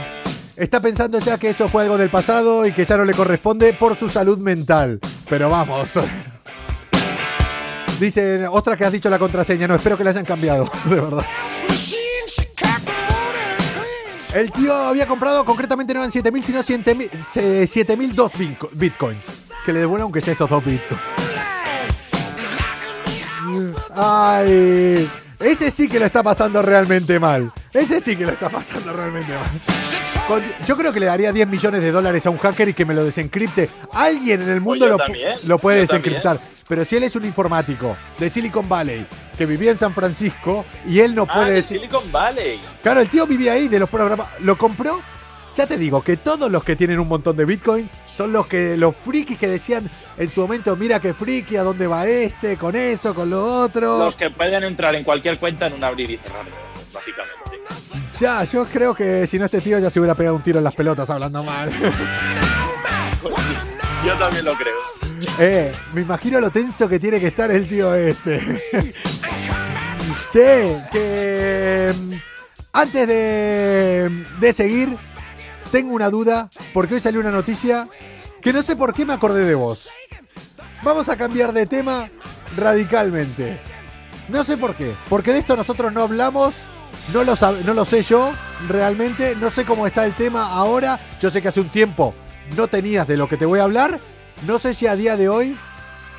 [0.57, 3.73] está pensando ya que eso fue algo del pasado y que ya no le corresponde
[3.73, 5.01] por su salud mental.
[5.29, 5.91] Pero vamos.
[8.01, 9.69] Dice, otra que has dicho la contraseña.
[9.69, 11.25] No, espero que la hayan cambiado, de verdad.
[14.35, 18.33] El tío había comprado, concretamente no eran 7.000, sino 7.002
[18.73, 19.25] bitcoins.
[19.65, 21.01] Que le devuelvan aunque sea esos dos bitcoins.
[23.95, 25.09] Ay
[25.45, 27.53] ese sí que lo está pasando realmente mal.
[27.73, 29.49] Ese sí que lo está pasando realmente mal.
[30.29, 32.85] Con- yo creo que le daría 10 millones de dólares a un hacker y que
[32.85, 33.69] me lo desencripte.
[33.93, 36.15] Alguien en el mundo yo lo, pu- también, lo puede también.
[36.15, 36.39] desencriptar.
[36.67, 41.01] Pero si él es un informático de Silicon Valley que vivía en San Francisco y
[41.01, 41.79] él no Ah, puede de decir.
[41.79, 42.59] Silicon Valley.
[42.83, 44.29] Claro, el tío vivía ahí de los programas.
[44.41, 45.03] Lo compró.
[45.55, 48.77] Ya te digo que todos los que tienen un montón de bitcoins son los que
[48.77, 52.75] los frikis que decían en su momento, mira qué friki, a dónde va este, con
[52.75, 53.99] eso, con lo otro.
[53.99, 56.45] Los que pueden entrar en cualquier cuenta en un abrir y cerrar,
[56.93, 57.35] básicamente.
[58.19, 60.65] Ya, yo creo que si no este tío ya se hubiera pegado un tiro en
[60.65, 61.71] las pelotas hablando mal.
[64.05, 64.77] Yo también lo creo.
[65.39, 68.39] eh, me imagino lo tenso que tiene que estar el tío este.
[70.33, 72.13] che, que mm,
[72.73, 74.97] antes de, de seguir,
[75.75, 77.89] tengo una duda, porque hoy salió una noticia
[78.41, 79.89] que no sé por qué me acordé de vos.
[80.85, 82.09] Vamos a cambiar de tema
[82.57, 83.59] radicalmente.
[84.29, 86.55] No sé por qué, porque de esto nosotros no hablamos,
[87.13, 88.31] no lo, sé yo
[88.69, 92.15] realmente, no sé cómo está el tema ahora, yo sé que hace un tiempo
[92.57, 93.99] no tenías de lo que te voy a hablar,
[94.47, 95.59] no sé si a día de hoy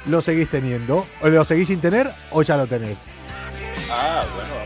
[0.05, 2.97] lo seguís teniendo, o lo seguís sin tener, o ya lo tenés.
[3.89, 4.64] Ah, bueno.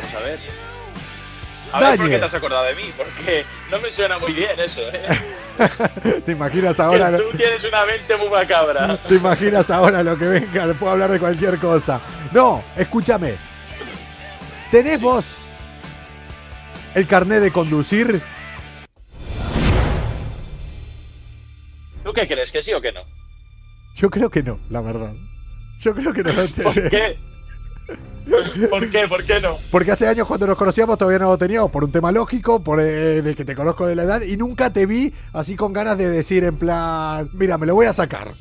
[1.71, 4.59] A ver por qué te has acordado de mí, porque no me suena muy bien
[4.59, 6.21] eso, ¿eh?
[6.25, 7.11] ¿Te imaginas ahora?
[7.11, 8.97] Que tú tienes una mente muy macabra.
[8.97, 10.73] ¿Te imaginas ahora lo que venga?
[10.73, 12.01] Puedo hablar de cualquier cosa.
[12.31, 13.35] No, escúchame.
[14.71, 15.25] ¿Tenés vos
[16.95, 18.21] el carnet de conducir?
[22.03, 22.49] ¿Tú qué crees?
[22.51, 23.01] ¿Que sí o que no?
[23.95, 25.13] Yo creo que no, la verdad.
[25.81, 26.89] Yo creo que no lo ¿Por tenés.
[26.89, 27.17] qué?
[28.69, 29.07] ¿Por qué?
[29.07, 29.57] ¿Por qué no?
[29.71, 32.79] Porque hace años cuando nos conocíamos todavía no lo teníamos, por un tema lógico, por
[32.79, 35.97] eh, de que te conozco de la edad, y nunca te vi así con ganas
[35.97, 38.33] de decir en plan, mira, me lo voy a sacar.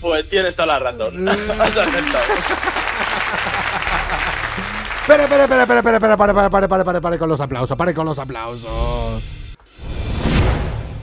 [0.00, 1.28] Pues tienes toda la razón.
[1.28, 2.24] Has acertado.
[5.00, 7.94] Espera, espera, espera, espera, espera, espera, para, para, para, para, para con los aplausos, pare
[7.94, 9.22] con los aplausos.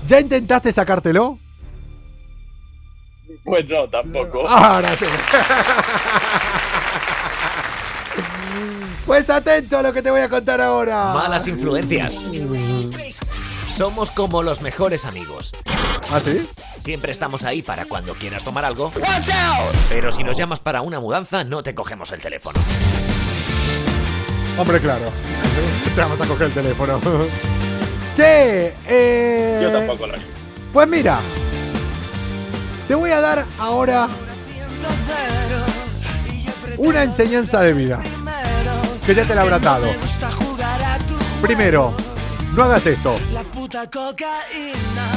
[0.05, 1.37] ¿Ya intentaste sacártelo?
[3.43, 4.47] Pues no, tampoco.
[4.47, 5.05] Ahora sí.
[9.05, 11.13] Pues atento a lo que te voy a contar ahora.
[11.13, 12.15] Malas influencias.
[13.75, 15.51] Somos como los mejores amigos.
[16.11, 16.47] ¿Ah, sí?
[16.81, 18.91] Siempre estamos ahí para cuando quieras tomar algo.
[19.89, 22.59] Pero si nos llamas para una mudanza, no te cogemos el teléfono.
[24.57, 25.05] Hombre, claro.
[25.95, 26.99] Te vamos a coger el teléfono.
[28.15, 29.59] Che, eh...
[29.63, 30.25] Yo tampoco lo haría.
[30.73, 31.19] Pues mira,
[32.87, 34.09] te voy a dar ahora
[36.77, 38.01] una enseñanza de vida.
[39.05, 39.87] Que ya te la habrá dado.
[41.41, 41.93] Primero,
[42.53, 43.15] no hagas esto.
[43.33, 45.07] La puta cocaína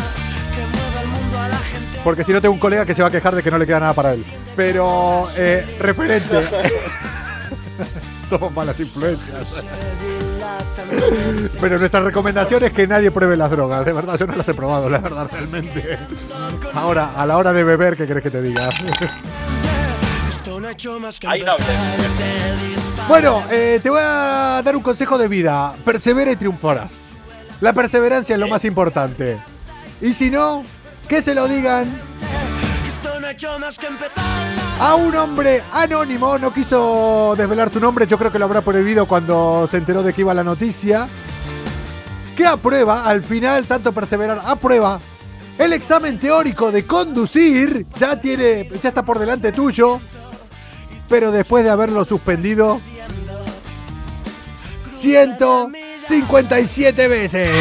[0.55, 2.01] que mueve al mundo a la gente.
[2.03, 3.67] Porque si no tengo un colega que se va a quejar de que no le
[3.67, 4.25] queda nada para él.
[4.57, 6.49] Pero, eh, referente.
[8.31, 9.63] Somos malas influencias.
[11.61, 13.85] Pero nuestra recomendación es que nadie pruebe las drogas.
[13.85, 15.99] De verdad, yo no las he probado, la verdad, realmente.
[16.73, 18.69] Ahora, a la hora de beber, ¿qué crees que te diga?
[20.31, 20.69] Esto no
[23.09, 25.75] Bueno, eh, te voy a dar un consejo de vida.
[25.85, 26.93] Persevera y triunfarás.
[27.61, 29.39] La perseverancia es lo más importante.
[30.01, 30.65] Y si no,
[31.09, 31.87] que se lo digan
[34.81, 36.39] a un hombre anónimo.
[36.39, 40.13] No quiso desvelar tu nombre, yo creo que lo habrá prohibido cuando se enteró de
[40.13, 41.09] que iba la noticia.
[42.37, 45.01] Que aprueba, al final, tanto perseverar, aprueba
[45.59, 47.87] el examen teórico de conducir.
[47.97, 50.01] Ya tiene, ya está por delante tuyo.
[51.15, 52.81] Pero después de haberlo suspendido
[54.83, 57.55] 157 veces.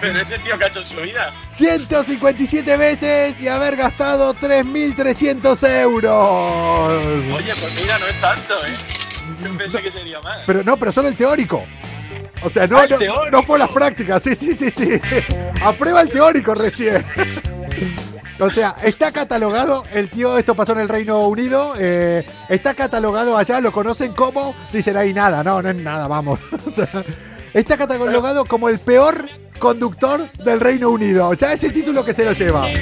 [0.00, 1.34] Pero ese tío que ha hecho en su vida.
[1.48, 7.04] 157 veces y haber gastado 3.300 euros.
[7.34, 8.70] Oye, pues mira, no es tanto, ¿eh?
[9.42, 10.38] Yo pensé que sería más.
[10.46, 11.64] Pero no, pero solo el teórico.
[12.44, 12.96] O sea, no, Ah, no,
[13.28, 14.22] no fue las prácticas.
[14.22, 15.00] Sí, sí, sí, sí.
[15.64, 17.04] Aprueba el teórico recién.
[18.38, 23.36] O sea, está catalogado, el tío, esto pasó en el Reino Unido, eh, está catalogado
[23.36, 26.40] allá, lo conocen como, dicen ahí nada, no, no es nada, vamos.
[26.66, 27.04] O sea,
[27.52, 31.32] está catalogado como el peor conductor del Reino Unido.
[31.34, 32.66] Ya ese título que se lo lleva.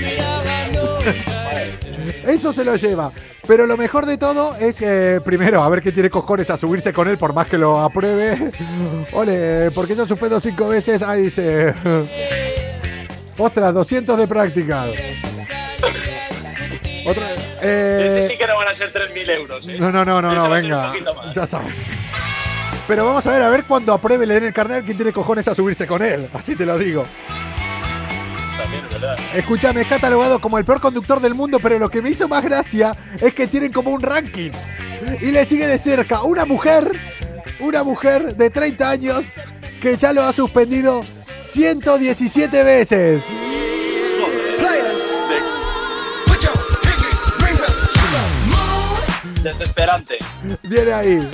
[2.24, 3.12] Eso se lo lleva.
[3.46, 6.92] Pero lo mejor de todo es que, primero, a ver qué tiene cojones a subirse
[6.92, 8.52] con él por más que lo apruebe.
[9.12, 11.02] Ole, porque yo suspedo cinco veces.
[11.02, 11.74] Ahí dice.
[13.40, 14.84] Ostras, 200 de práctica.
[17.06, 17.26] Otra.
[17.62, 19.76] eh, sí que no van a ser 3.000 euros, ¿eh?
[19.78, 20.92] no, no, no, no, no, venga.
[21.32, 21.72] Ya sabes.
[22.86, 25.48] Pero vamos a ver, a ver cuando apruebe le den el carnet quién tiene cojones
[25.48, 26.28] a subirse con él.
[26.34, 27.06] Así te lo digo.
[28.58, 29.16] también, verdad.
[29.34, 32.44] Escúchame, es catalogado como el peor conductor del mundo, pero lo que me hizo más
[32.44, 34.50] gracia es que tienen como un ranking.
[35.22, 36.92] Y le sigue de cerca una mujer,
[37.58, 39.24] una mujer de 30 años
[39.80, 41.00] que ya lo ha suspendido
[41.50, 43.22] 117 veces.
[49.42, 50.18] Desesperante.
[50.62, 51.30] Viene ahí.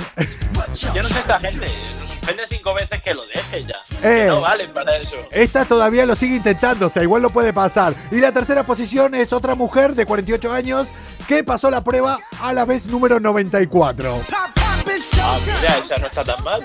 [0.95, 1.67] Yo no sé esta gente.
[2.09, 3.77] Suspende cinco veces que lo deje ya.
[4.03, 4.23] Eh.
[4.23, 5.17] Que no valen para eso.
[5.33, 7.95] Esta todavía lo sigue intentando, o sea, igual lo puede pasar.
[8.13, 10.89] Y la tercera posición es otra mujer de 48 años
[11.27, 14.23] que pasó la prueba a la vez número 94.
[14.33, 14.53] Ah,
[14.85, 16.65] mira, esa no está tan mal.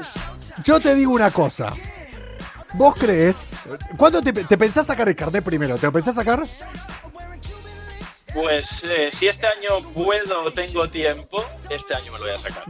[0.63, 1.73] Yo te digo una cosa.
[2.73, 3.51] ¿Vos crees?
[3.97, 5.77] ¿Cuándo te, te pensás sacar el carnet primero?
[5.77, 6.43] ¿Te lo pensás sacar?
[8.33, 12.39] Pues eh, si este año puedo o tengo tiempo, este año me lo voy a
[12.39, 12.63] sacar.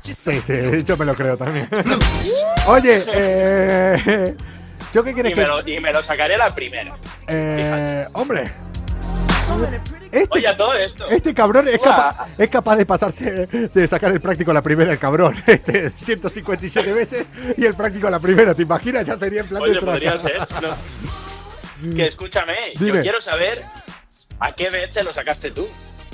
[0.00, 1.68] Sí, sí, yo me lo creo también.
[2.68, 4.36] Oye, eh,
[4.94, 5.40] ¿yo qué quieres Y que.?
[5.40, 6.96] me, lo, y me lo sacaré la primera.
[7.26, 8.52] Eh, hombre.
[10.12, 11.08] Este, Oye, todo esto.
[11.08, 11.88] este cabrón es, Buah.
[11.96, 15.34] capa- es capaz de pasarse, de sacar el práctico a la primera, el cabrón.
[15.46, 18.54] Este, 157 veces y el práctico a la primera.
[18.54, 19.04] ¿Te imaginas?
[19.06, 20.38] Ya sería en plan Oye, de podría ser.
[20.62, 20.76] no.
[21.96, 22.98] Que escúchame, Dime.
[22.98, 23.60] yo quiero saber
[24.38, 25.66] a qué vez te lo sacaste tú.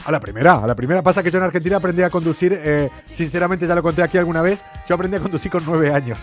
[0.07, 1.03] A la primera, a la primera.
[1.03, 4.41] Pasa que yo en Argentina aprendí a conducir, eh, sinceramente ya lo conté aquí alguna
[4.41, 6.21] vez, yo aprendí a conducir con nueve años.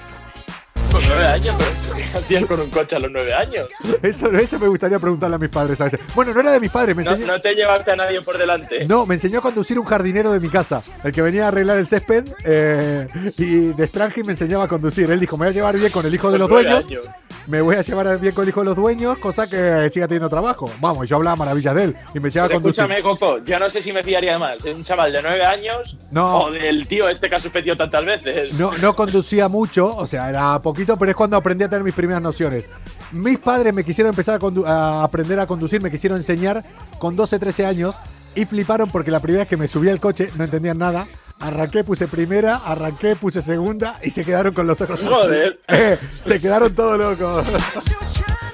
[0.96, 3.68] Con nueve años, pero ¿qué hacías con un coche a los nueve años?
[4.02, 6.00] Eso, eso me gustaría preguntarle a mis padres a veces.
[6.16, 7.34] Bueno, no era de mis padres, me No, enseñó...
[7.34, 8.86] no te llevaste a nadie por delante.
[8.88, 11.80] No, me enseñó a conducir un jardinero de mi casa, el que venía a arreglar
[11.80, 15.12] el césped eh, y de extranjero me enseñaba a conducir.
[15.12, 17.04] Él dijo, me voy a llevar bien con el hijo de los dueños, años.
[17.48, 20.30] Me voy a llevar bien con el hijo de los dueños, cosa que siga teniendo
[20.30, 20.70] trabajo.
[20.80, 22.84] Vamos, yo hablaba maravillas de él y me llevaba a Pero conducir.
[22.84, 25.96] escúchame, Coco, yo no sé si me fiaría más de un chaval de nueve años
[26.12, 26.44] No.
[26.46, 28.54] o del tío este que ha suspendido tantas veces.
[28.54, 31.94] No, no conducía mucho, o sea, era poquito, pero es cuando aprendí a tener mis
[31.94, 32.70] primeras nociones.
[33.12, 36.62] Mis padres me quisieron empezar a aprender a conducir, me quisieron enseñar
[37.00, 37.96] con 12, 13 años
[38.34, 41.06] y fliparon porque la primera vez que me subí al coche no entendían nada.
[41.40, 45.08] Arranqué, puse primera, arranqué, puse segunda y se quedaron con los ojos así.
[45.08, 45.60] Joder.
[45.68, 47.46] Eh, se quedaron todos locos.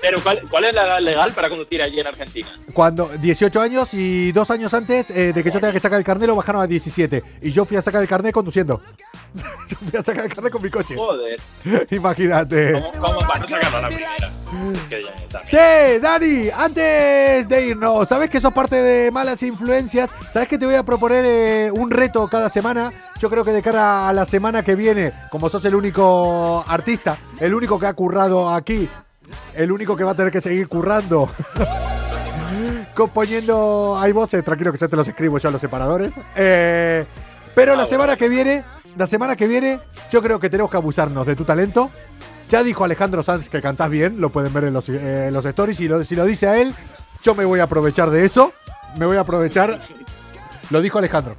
[0.02, 2.48] Pero ¿cuál, ¿cuál es la edad legal para conducir allí en Argentina?
[2.74, 6.06] Cuando 18 años y dos años antes eh, de que yo tenga que sacar el
[6.06, 8.82] carnet lo bajaron a 17 y yo fui a sacar el carnet conduciendo.
[9.68, 10.96] yo fui a sacar el carnet con mi coche.
[10.96, 11.40] Joder,
[11.92, 12.74] Imagínate.
[12.74, 14.18] ¿cómo, cómo para no sacarlo a la primera?
[14.18, 14.32] Ya.
[15.48, 20.10] Che, Dani, antes de irnos, ¿sabes que sos parte de Malas Influencias?
[20.30, 22.92] ¿Sabes que te voy a proponer eh, un reto cada semana?
[23.20, 27.18] Yo creo que de cara a la semana que viene, como sos el único artista,
[27.40, 28.90] el único que ha currado aquí,
[29.56, 31.30] el único que va a tener que seguir currando,
[32.96, 33.98] componiendo...
[34.00, 36.14] Hay voces, tranquilo que ya te los escribo yo a los separadores.
[36.36, 37.06] Eh,
[37.56, 38.64] pero la semana que viene,
[38.96, 39.80] la semana que viene,
[40.12, 41.90] yo creo que tenemos que abusarnos de tu talento.
[42.50, 45.80] Ya dijo Alejandro Sanz que cantás bien, lo pueden ver en los, eh, stories.
[45.80, 46.74] Y si lo dice a él,
[47.24, 48.54] yo me voy a aprovechar de eso.
[48.98, 49.80] Me voy a aprovechar.
[50.72, 51.36] Lo dijo Alejandro.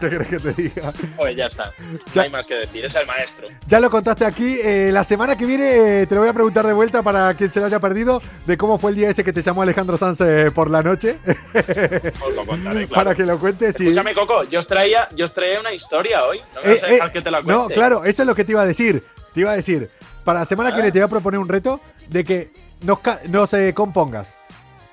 [0.00, 0.92] ¿Qué crees que te diga?
[1.18, 1.72] Oye, ya está.
[2.12, 3.48] Ya- No hay más que decir, es el maestro.
[3.66, 4.58] Ya lo contaste aquí.
[4.62, 7.50] eh, la semana que viene eh, te lo voy a preguntar de vuelta para quien
[7.50, 10.20] se lo haya perdido de cómo fue el día ese que te llamó Alejandro Sanz
[10.20, 11.18] eh, por la noche.
[12.24, 12.94] Os lo contaré, claro.
[13.04, 13.78] Para que lo cuentes.
[13.80, 16.40] y- Escúchame, Coco, yo os traía, yo os traía una historia hoy.
[16.54, 17.52] No me Eh, vas a eh, dejar que te la cuente.
[17.52, 19.04] no, claro, eso es lo que te iba a decir.
[19.34, 19.90] Te iba a decir,
[20.24, 22.50] para la semana que viene te voy a proponer un reto de que
[22.82, 22.98] nos,
[23.28, 24.36] nos eh, compongas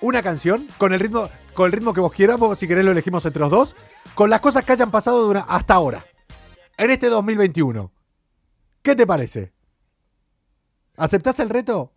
[0.02, 2.92] una canción con el ritmo con el ritmo que vos quieras, vos, si querés lo
[2.92, 3.76] elegimos entre los dos,
[4.14, 6.06] con las cosas que hayan pasado hasta ahora,
[6.78, 7.92] en este 2021.
[8.84, 9.52] ¿Qué te parece?
[10.98, 11.92] ¿Aceptás el reto?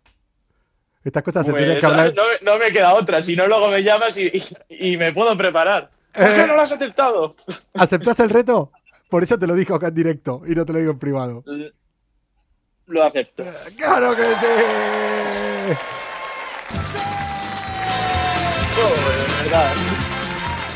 [1.03, 2.13] Estas cosas se Pues, tienen que hablar.
[2.15, 4.23] no, no me queda otra, si no luego me llamas y,
[4.69, 5.91] y- y me puedo preparar.
[6.13, 6.33] ¿Por Eh.
[6.35, 7.35] qué no lo has aceptado?
[7.75, 8.71] ¿Aceptás el reto?
[9.09, 11.43] Por eso te lo digo acá en directo y no te lo digo en privado.
[12.87, 13.43] Lo acepto.
[13.77, 15.75] ¡Claro que sí!
[18.75, 19.71] De verdad.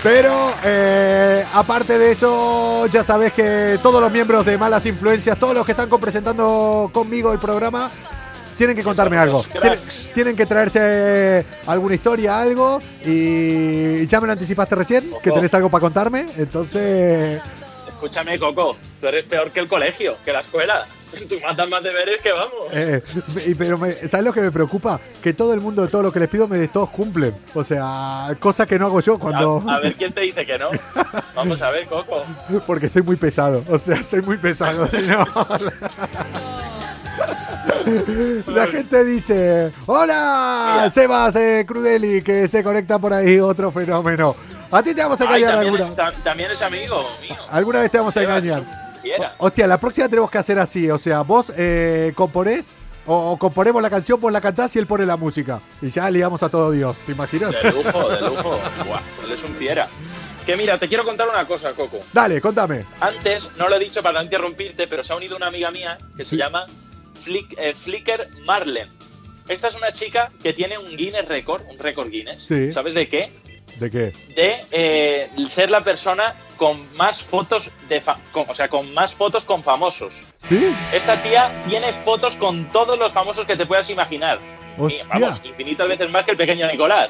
[0.01, 5.53] Pero eh, aparte de eso, ya sabes que todos los miembros de Malas Influencias, todos
[5.53, 7.89] los que están presentando conmigo el programa,
[8.57, 9.45] tienen que contarme algo.
[10.13, 12.81] Tienen, que traerse alguna historia, algo.
[13.05, 16.25] Y ya me lo anticipaste recién, que tenés algo para contarme.
[16.37, 17.41] Entonces,
[17.87, 20.85] Escúchame, Coco, tú eres peor que el colegio, que la escuela.
[21.29, 22.53] Tú matas más deberes que vamos.
[22.71, 23.01] eh,
[23.57, 24.99] pero me- ¿sabes lo que me preocupa?
[25.21, 27.35] Que todo el mundo, todo lo que les pido, me todos cumplen.
[27.53, 29.63] O sea, cosa que no hago yo cuando...
[29.67, 30.69] A, a ver quién te dice que no.
[31.35, 32.23] Vamos a ver, Coco.
[32.65, 33.63] Porque soy muy pesado.
[33.69, 34.87] O sea, soy muy pesado.
[35.07, 35.25] No.
[38.47, 40.89] La gente dice, hola, Mira.
[40.89, 44.35] Sebas eh, Crudeli, que se conecta por ahí, otro fenómeno.
[44.71, 45.87] A ti te vamos a engañar alguna.
[45.89, 47.35] es, también es amigo mío.
[47.49, 48.82] Alguna vez te vamos a engañar.
[49.37, 50.89] Hostia, la próxima tenemos que hacer así.
[50.89, 52.67] O sea, vos eh, componés
[53.05, 55.59] O, o componemos la canción, vos la cantás y él pone la música.
[55.81, 57.51] Y ya liamos a todo Dios, ¿te imaginas?
[57.61, 58.59] De lujo, de lujo.
[58.87, 59.89] Buah, él es un fiera.
[60.45, 61.99] Que mira, te quiero contar una cosa, Coco.
[62.13, 62.85] Dale, contame.
[63.01, 65.97] Antes, no lo he dicho para no interrumpirte, pero se ha unido una amiga mía
[66.15, 66.31] que Sí.
[66.31, 66.65] se llama
[67.23, 68.89] Flick, eh, Flicker Marlen.
[69.49, 72.45] Esta es una chica que tiene un Guinness Record, un récord Guinness.
[72.45, 72.71] Sí.
[72.71, 73.31] ¿Sabes de qué?
[73.79, 74.13] ¿De qué?
[74.35, 79.13] De eh, ser la persona con más fotos de fa- con- o sea, con más
[79.13, 80.13] fotos con famosos.
[80.47, 80.73] ¿Sí?
[80.93, 84.39] Esta tía tiene fotos con todos los famosos que te puedas imaginar.
[84.77, 87.09] Y, vamos, infinitas veces más que el pequeño Nicolás.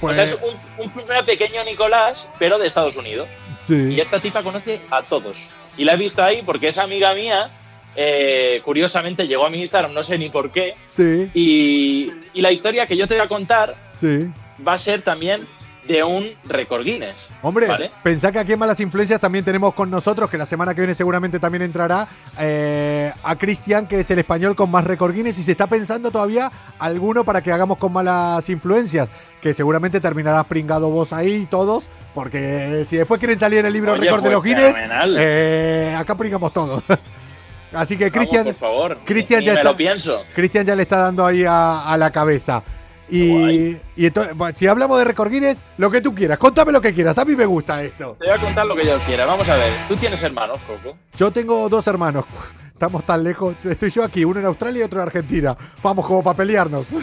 [0.00, 0.38] Pues, O sea, es
[0.78, 3.28] un, un pequeño Nicolás, pero de Estados Unidos.
[3.62, 3.74] sí.
[3.94, 5.36] Y esta tipa conoce a todos.
[5.76, 7.50] Y la he visto ahí porque es amiga mía.
[7.94, 10.74] eh, curiosamente llegó a mi Instagram, no sé ni por qué.
[10.86, 14.30] Sí, Y, y la historia que yo te voy a contar sí.
[14.66, 15.46] va a ser también
[15.86, 17.16] de un récord Guinness.
[17.42, 17.90] Hombre, ¿Vale?
[18.04, 20.94] pensá que aquí en Malas Influencias también tenemos con nosotros, que la semana que viene
[20.94, 22.06] seguramente también entrará,
[22.38, 26.10] eh, a Cristian, que es el español con más récord Guinness, y se está pensando
[26.12, 29.08] todavía alguno para que hagamos con Malas Influencias,
[29.40, 33.92] que seguramente terminarás pringado vos ahí todos, porque si después quieren salir en el libro
[33.94, 34.76] Oye, récord de pues los Guinness,
[35.18, 36.84] eh, acá pringamos todos.
[37.74, 38.54] Así que Cristian.
[39.04, 40.22] Cristian ya me está- lo pienso.
[40.34, 42.62] Cristian ya le está dando ahí a, a la cabeza.
[43.14, 43.80] Y, Guay.
[43.94, 46.94] y entonces, bueno, si hablamos de récord Guinness, lo que tú quieras, contame lo que
[46.94, 48.16] quieras, a mí me gusta esto.
[48.18, 49.26] Te voy a contar lo que yo quiera.
[49.26, 49.86] Vamos a ver.
[49.86, 50.96] Tú tienes hermanos, Coco.
[51.16, 52.24] Yo tengo dos hermanos.
[52.72, 53.54] Estamos tan lejos.
[53.64, 55.54] Estoy yo aquí, uno en Australia y otro en Argentina.
[55.82, 56.86] Vamos como para pelearnos.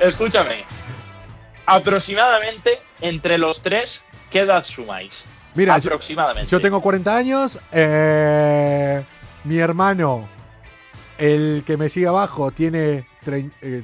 [0.00, 0.64] Escúchame.
[1.66, 5.10] Aproximadamente entre los tres, ¿qué edad sumáis?
[5.54, 6.50] Mira, yo, Aproximadamente.
[6.50, 7.58] yo tengo 40 años.
[7.72, 9.02] eh,
[9.44, 10.28] mi hermano,
[11.18, 13.82] el que me sigue abajo, tiene trein- eh,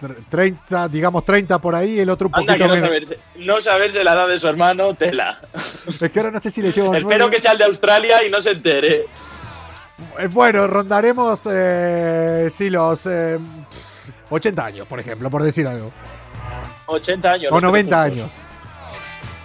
[0.00, 2.88] tre- 30, digamos 30 por ahí, el otro un Anda, poquito que no menos.
[2.88, 5.38] saberse, no saberse la edad de su hermano, tela.
[6.00, 8.30] Es que ahora no sé si le llevo Espero que sea el de Australia y
[8.30, 9.06] no se entere.
[10.18, 13.38] Eh, Bueno, rondaremos, eh, sí, los eh,
[14.30, 15.90] 80 años, por ejemplo, por decir algo.
[16.86, 17.52] 80 años.
[17.52, 18.30] O los 90 tres años.
[18.30, 18.42] juntos.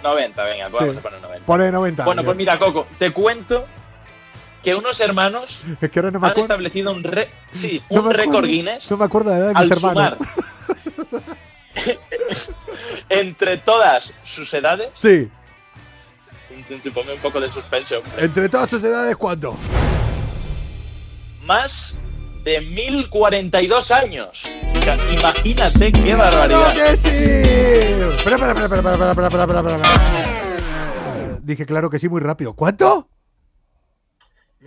[0.02, 0.98] 90, venga, vamos Sí.
[0.98, 1.46] a poner 90.
[1.46, 2.26] Pone 90 Bueno, años.
[2.28, 3.66] pues mira, Coco, te cuento
[4.62, 5.60] que unos hermanos
[6.22, 7.30] han establecido un, re
[7.88, 8.90] un récord Guinness.
[8.90, 10.16] No me acuerdo de al mis sumar
[13.08, 14.90] entre todas sus edades.
[14.94, 15.28] Sí.
[16.92, 18.02] Ponme un poco de suspensión.
[18.18, 19.56] Entre todas sus edades, ¿cuánto?
[21.44, 21.94] Más
[22.44, 24.42] de 1042 años.
[25.12, 26.74] Imagínate qué barbaridad.
[26.74, 27.08] que sí!
[27.08, 31.38] Espera, espera, espera, espera, espera, espera, espera, espera.
[31.42, 32.54] Dije claro que sí muy rápido.
[32.54, 33.08] ¿Cuánto?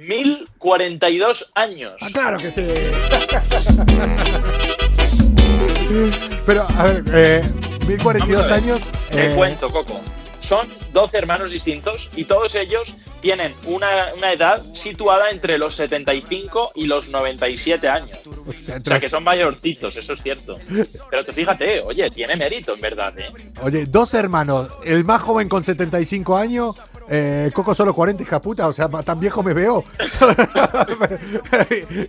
[0.07, 1.93] 1042 años.
[2.01, 2.65] Ah, claro que sí.
[6.45, 7.43] Pero, a ver, eh,
[7.87, 8.53] 1042 Vamos a ver.
[8.53, 8.81] años.
[9.09, 10.01] Te eh, cuento, Coco.
[10.41, 16.71] Son 12 hermanos distintos y todos ellos tienen una, una edad situada entre los 75
[16.75, 18.19] y los 97 años.
[18.27, 18.51] O
[18.83, 20.57] sea, que son mayorcitos, eso es cierto.
[21.09, 23.31] Pero tú fíjate, oye, tiene mérito, en verdad, ¿eh?
[23.61, 24.69] Oye, dos hermanos.
[24.83, 26.75] El más joven con 75 años.
[27.13, 29.83] Eh, Coco solo 40, hija puta, o sea, tan viejo me veo.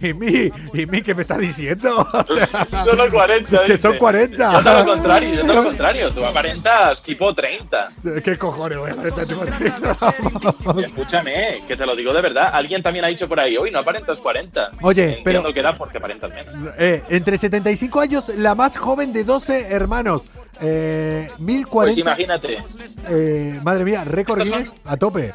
[0.01, 2.07] y mí, y mí, ¿qué me estás diciendo?
[2.23, 3.65] O sea, Solo 40.
[3.65, 3.99] Que son dice.
[3.99, 4.53] 40.
[4.53, 6.11] Yo todo lo contrario, yo todo lo contrario.
[6.13, 7.93] Tú aparentas tipo 30.
[8.23, 12.51] ¿Qué cojones voy a este tipo Y de- escúchame, que te lo digo de verdad.
[12.53, 14.71] Alguien también ha dicho por ahí, hoy no aparentas 40.
[14.83, 16.55] Oye, Entiendo pero- que era porque aparentas menos.
[16.79, 20.23] Eh, entre 75 años, la más joven de 12 hermanos.
[20.61, 22.01] Eh, Pues 1040.
[22.01, 22.59] imagínate.
[23.09, 25.33] eh, madre mía, récord Guinness a tope.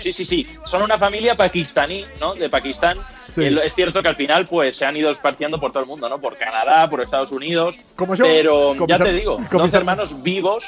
[0.00, 0.46] Sí, sí, sí.
[0.66, 2.34] Son una familia pakistaní, ¿no?
[2.34, 2.98] De Pakistán.
[3.34, 3.44] Sí.
[3.44, 6.08] Eh, Es cierto que al final, pues, se han ido esparciendo por todo el mundo,
[6.08, 6.18] ¿no?
[6.18, 7.76] Por Canadá, por Estados Unidos.
[7.94, 8.24] Como yo.
[8.24, 10.64] Pero Como ya te digo, dos her- hermanos vivos,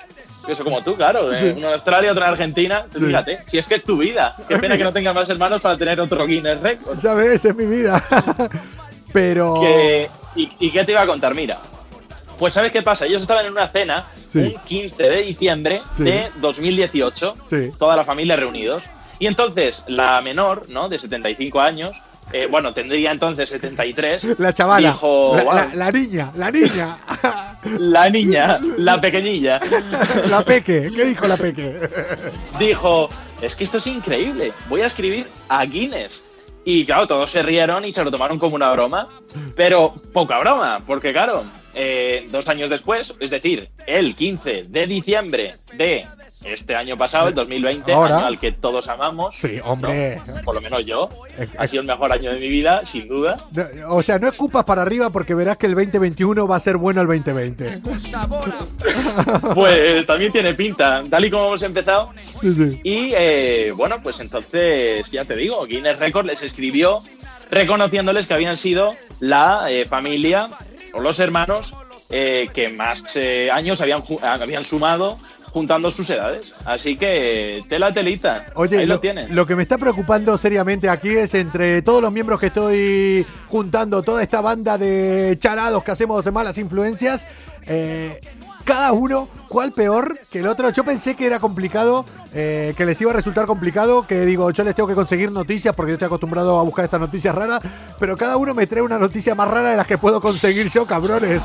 [0.47, 1.33] eso como tú, claro.
[1.33, 1.47] eh, Sí.
[1.59, 2.85] Uno en Australia, otro en Argentina.
[2.93, 3.05] Sí.
[3.05, 4.37] Fíjate, si es que es tu vida.
[4.47, 6.99] Qué Es pena que no tengas más hermanos para tener otro Guinness Record.
[6.99, 8.03] Ya ves, es mi vida.
[9.13, 9.61] Pero.
[9.61, 11.35] Que- y, ¿Y qué te iba a contar?
[11.35, 11.59] Mira,
[12.41, 13.07] pues ¿sabes qué pasa?
[13.07, 14.39] Ellos estaban en una cena Sí.
[14.41, 16.03] un 15 de diciembre Sí.
[16.03, 17.71] de 2018, Sí.
[17.79, 18.83] toda la familia reunidos.
[19.21, 20.89] Y entonces la menor, ¿no?
[20.89, 21.91] De 75 años,
[22.33, 24.23] eh, bueno, tendría entonces 73.
[24.39, 24.89] La chavala.
[24.93, 26.97] Dijo, la, "Guau, la- la niña, la niña.
[27.79, 29.61] la niña, la pequeñilla,
[30.29, 30.91] la peque.
[30.97, 31.77] ¿Qué dijo la peque?
[32.59, 33.09] dijo,
[33.43, 36.23] es que esto es increíble, voy a escribir a Guinness.
[36.65, 39.09] Y claro, todos se rieron y se lo tomaron como una broma,
[39.57, 41.43] pero poca broma, porque claro,
[41.75, 46.07] eh, dos años después, es decir, el 15 de diciembre de
[46.45, 48.17] este año pasado, el 2020, Ahora.
[48.17, 49.37] año al que todos amamos.
[49.37, 50.23] Sí, hombre.
[50.27, 50.43] ¿no?
[50.43, 51.09] Por lo menos yo.
[51.39, 53.37] Eh, Ha sido el mejor año de mi vida, sin duda.
[53.89, 57.03] O sea, no escupas para arriba porque verás que el 2021 va a ser bueno
[57.03, 57.81] el 2020.
[59.55, 62.11] Pues también tiene pinta, tal y como hemos empezado.
[62.41, 62.81] Sí, sí.
[62.85, 67.01] Y eh, bueno, pues entonces, ya te digo, Guinness Record les escribió
[67.51, 70.49] reconociéndoles que habían sido la eh, familia
[70.95, 71.73] o los hermanos
[72.11, 75.19] eh, que más eh, años habían, ju- habían sumado
[75.53, 76.47] juntando sus edades.
[76.65, 78.47] Así que tela telita.
[78.55, 79.31] Oye, Ahí lo, lo, tienes.
[79.31, 84.03] lo que me está preocupando seriamente aquí es entre todos los miembros que estoy juntando,
[84.03, 87.27] toda esta banda de charados que hacemos de malas influencias,
[87.67, 88.21] eh,
[88.65, 90.71] cada uno, ¿cuál peor que el otro?
[90.71, 94.65] Yo pensé que era complicado, eh, que les iba a resultar complicado, que digo, yo
[94.65, 97.63] les tengo que conseguir noticias porque yo estoy acostumbrado a buscar estas noticias raras,
[97.99, 100.87] pero cada uno me trae una noticia más rara de las que puedo conseguir yo,
[100.87, 101.43] cabrones.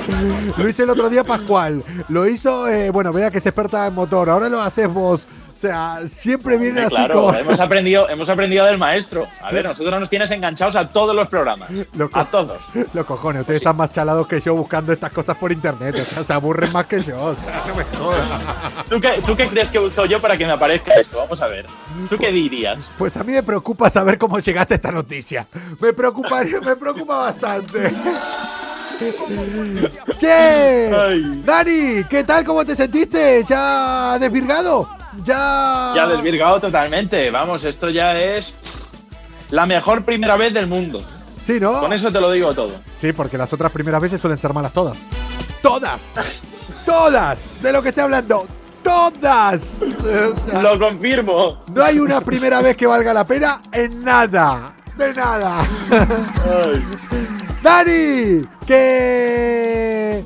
[0.56, 3.94] lo hice el otro día Pascual, lo hizo, eh, bueno, vea que es experta en
[3.94, 5.26] motor, ahora lo haces vos.
[5.62, 7.34] O sea, siempre viene Hombre, así claro, como...
[7.34, 9.28] hemos aprendido, hemos aprendido del maestro.
[9.40, 11.70] A ver, nosotros nos tienes enganchados a todos los programas.
[12.14, 12.60] A todos.
[12.92, 15.94] Los cojones, ustedes están más chalados que yo buscando estas cosas por internet.
[16.00, 17.16] O sea, se aburren más que yo.
[17.16, 18.28] O sea, no me jodas.
[18.88, 21.18] ¿Tú qué, ¿Tú qué crees que busco yo para que me aparezca esto?
[21.18, 21.64] Vamos a ver.
[22.10, 22.80] ¿Tú qué dirías?
[22.98, 25.46] Pues a mí me preocupa saber cómo llegaste a esta noticia.
[25.80, 27.88] Me preocupa, me preocupa bastante.
[30.18, 31.42] Che, Ay.
[31.44, 32.44] Dani, ¿qué tal?
[32.44, 33.42] ¿Cómo te sentiste?
[33.44, 35.01] ¿Ya desvirgado?
[35.24, 35.92] Ya.
[35.94, 37.30] Ya desvirgado totalmente.
[37.30, 38.52] Vamos, esto ya es
[39.50, 41.02] la mejor primera vez del mundo.
[41.44, 41.80] Sí, ¿no?
[41.80, 42.72] Con eso te lo digo todo.
[42.98, 44.96] Sí, porque las otras primeras veces suelen ser malas todas.
[45.60, 46.00] ¡Todas!
[46.86, 47.38] ¡Todas!
[47.62, 48.46] De lo que estoy hablando.
[48.82, 49.62] ¡Todas!
[49.82, 51.62] O sea, Lo confirmo.
[51.72, 54.74] no hay una primera vez que valga la pena en nada.
[54.96, 55.58] De nada.
[55.90, 56.84] Ay.
[57.62, 60.24] Dani, que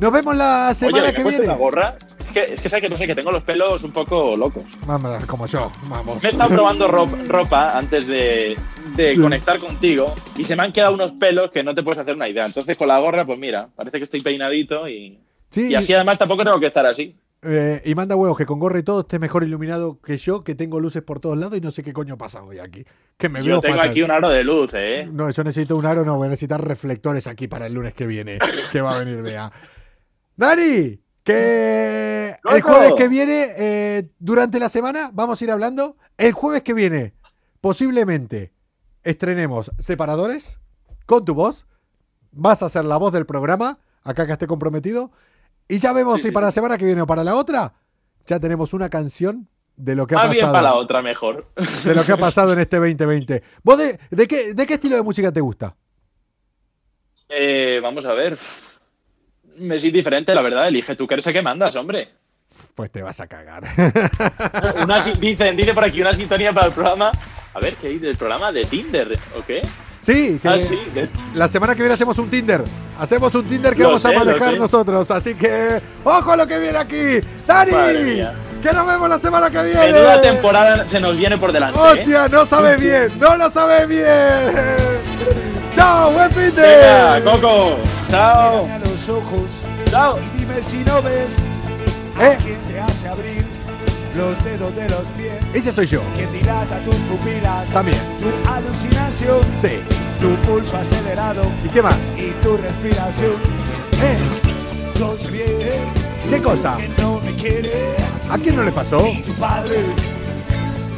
[0.00, 1.46] nos vemos la Oye, semana ¿me he que viene.
[1.46, 1.96] la gorra?
[2.30, 4.64] Es que, es que sabes que no sé, que tengo los pelos un poco locos.
[4.86, 6.22] Vamos, como yo, vamos.
[6.22, 8.56] Me he estado probando ro- ropa antes de,
[8.94, 9.20] de Sí.
[9.20, 12.28] conectar contigo y se me han quedado unos pelos que no te puedes hacer una
[12.28, 12.46] idea.
[12.46, 15.18] Entonces con la gorra, pues mira, parece que estoy peinadito y,
[15.50, 17.16] Sí, y así además tampoco tengo que estar así.
[17.42, 20.54] eh, y manda huevos que con gorra y todo esté mejor iluminado que yo, que
[20.54, 22.84] tengo luces por todos lados y no sé qué coño pasa hoy aquí.
[23.16, 23.90] Que me Yo veo tengo fatal.
[23.90, 25.08] aquí un aro de luz, ¿eh?
[25.10, 28.06] No, yo necesito un aro, no, voy a necesitar reflectores aquí para el lunes que
[28.06, 28.38] viene,
[28.70, 29.50] que va a venir, vea.
[30.36, 30.98] Dani,
[31.32, 35.96] que el jueves que viene, eh, durante la semana, vamos a ir hablando.
[36.16, 37.14] El jueves que viene,
[37.60, 38.52] posiblemente,
[39.02, 40.58] estrenemos Separadores
[41.06, 41.66] con tu voz.
[42.32, 45.10] Vas a ser la voz del programa, acá que esté comprometido.
[45.68, 47.74] Y ya vemos Sí, si sí, para la semana que viene o para la otra,
[48.26, 51.46] ya tenemos una canción de lo que ha bien pasado para la otra, mejor.
[51.84, 53.42] de lo que ha pasado en este 2020.
[53.62, 55.74] ¿Vos de, de qué, de qué estilo de música te gusta?
[57.28, 58.38] Eh, vamos a ver.
[59.58, 60.68] Me es indiferente, la verdad.
[60.68, 62.08] Elige tú, que eres el que mandas, hombre.
[62.74, 63.62] Pues te vas a cagar.
[64.82, 67.10] Una, dicen, dice por aquí una sintonía para el programa.
[67.52, 69.18] A ver, ¿qué hay del programa de Tinder?
[69.38, 69.62] ¿O qué?
[70.02, 70.78] sí, que Ah, sí.
[71.34, 72.62] la semana que viene hacemos un Tinder.
[72.98, 75.10] Hacemos un Tinder que Lo vamos sé, a manejar nosotros.
[75.10, 77.20] Así que, ¡ojo lo que viene aquí!
[77.46, 78.22] ¡Dani!
[78.62, 79.92] ¡Que nos vemos la semana que viene!
[79.92, 81.78] Menuda temporada se nos viene por delante.
[81.78, 81.82] ¿eh?
[81.82, 82.28] ¡Hostia!
[82.28, 83.10] ¡No sabe bien!
[83.18, 84.54] ¡No lo sabe bien!
[85.74, 86.12] ¡Chao!
[86.12, 86.30] ¡Buen!
[86.54, 87.76] Venga, Coco.
[88.10, 88.66] Chao.
[88.66, 90.18] A los ojos Chao.
[90.18, 91.38] y dime si no ves
[92.20, 92.26] ¿Eh?
[92.34, 93.44] a quién te hace abrir
[94.16, 96.00] los dedos de los pies, Ese soy yo.
[96.16, 97.98] que dilata tus pupilas, También.
[98.18, 99.80] tu alucinación, Sí.
[100.20, 101.96] tu pulso acelerado ¿Y qué más?
[102.16, 103.32] y tu respiración.
[104.02, 104.16] ¿Eh?
[104.98, 105.46] Yo sé bien
[106.28, 106.76] ¿Qué cosa?
[106.76, 107.72] que no me quiere
[108.30, 109.00] ¿A quién no le pasó?
[109.02, 109.78] ni tu padre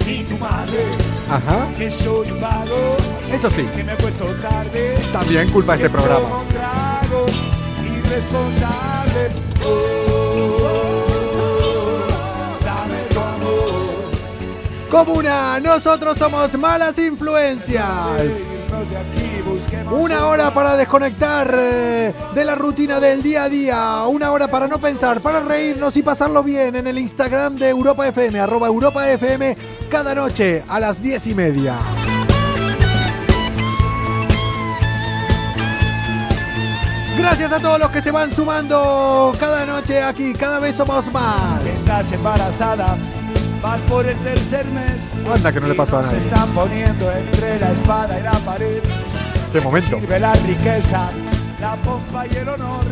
[0.06, 0.78] ni tu madre,
[1.30, 1.68] Ajá.
[1.78, 2.96] que soy un vago,
[3.32, 3.62] Eso sí.
[3.74, 4.96] que me acuesto tarde.
[5.12, 6.26] También culpa este programa.
[7.84, 9.30] Irresponsable.
[9.64, 11.06] Oh,
[12.64, 14.10] dame tu amor.
[14.90, 18.52] Comuna, nosotros somos malas influencias.
[19.90, 24.02] Una hora para desconectar eh, de la rutina del día a día.
[24.08, 28.08] Una hora para no pensar, para reírnos y pasarlo bien en el Instagram de Europa
[28.08, 29.56] FM, arroba Europa FM,
[29.90, 31.78] cada noche a las diez y media.
[37.16, 41.64] Gracias a todos los que se van sumando cada noche aquí, cada vez somos más.
[41.64, 42.96] Estás embarazada,
[43.60, 45.12] vas por el tercer mes.
[45.32, 46.18] Anda, que no le pasó a nadie.
[46.18, 48.82] están poniendo entre la espada y la pared.
[49.52, 49.98] Qué momento.
[50.00, 51.10] Sirve la riqueza,
[51.60, 52.84] la pompa y el honor.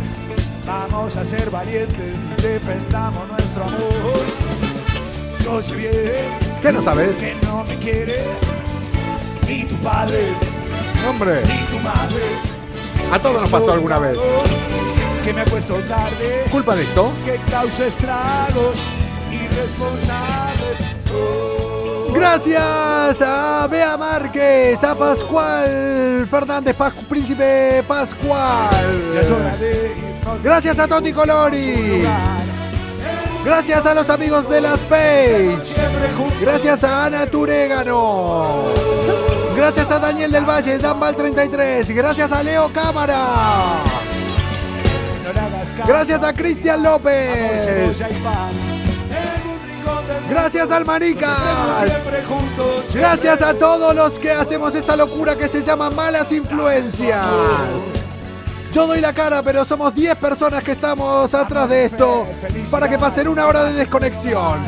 [0.66, 2.12] Vamos a ser valientes,
[2.42, 3.80] defendamos nuestro amor.
[5.42, 7.18] Yo sé bien ¿Qué no sabes?
[7.18, 8.22] que no me quiere
[9.48, 10.28] ni tu padre
[11.08, 11.40] Hombre.
[11.42, 12.22] ni tu madre,
[13.12, 14.16] A todos nos pasó alguna vez.
[15.24, 17.12] Que me acuesto tarde, ¿Culpa de esto?
[17.24, 18.76] que causa estragos,
[19.30, 20.76] irresponsable.
[21.14, 29.10] Oh, Gracias a Bea Márquez, a Pascual Fernández, Pas- Príncipe Pascual.
[30.42, 32.04] Gracias a Tony Colori.
[33.44, 34.80] Gracias a los amigos de las
[36.16, 36.40] juntos.
[36.40, 38.64] Gracias a Ana Turegano.
[39.56, 41.90] Gracias a Daniel del Valle, Danbal 33.
[41.90, 43.82] Gracias a Leo Cámara.
[45.86, 47.68] Gracias a Cristian López.
[50.28, 52.22] Gracias al siempre
[52.94, 57.26] Gracias a todos los que hacemos esta locura que se llama malas influencias.
[58.72, 62.26] Yo doy la cara, pero somos 10 personas que estamos atrás de esto
[62.70, 64.60] para que pasen una hora de desconexión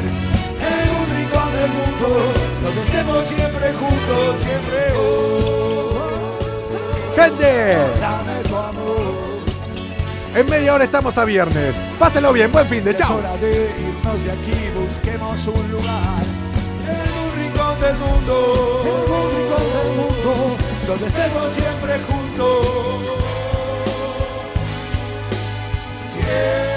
[2.74, 5.92] donde estemos siempre juntos, siempre hoy.
[7.16, 7.76] ¡Gente!
[8.00, 9.42] Dame tu amor.
[10.34, 11.74] En media hora estamos a viernes.
[11.98, 13.18] Pásenlo bien, buen fin de chao.
[13.18, 16.22] Es hora de irnos de aquí, busquemos un lugar.
[16.88, 18.80] El rincón del mundo.
[18.84, 20.56] El rincón del mundo.
[20.86, 22.66] Donde estemos siempre juntos.
[26.12, 26.71] Siempre.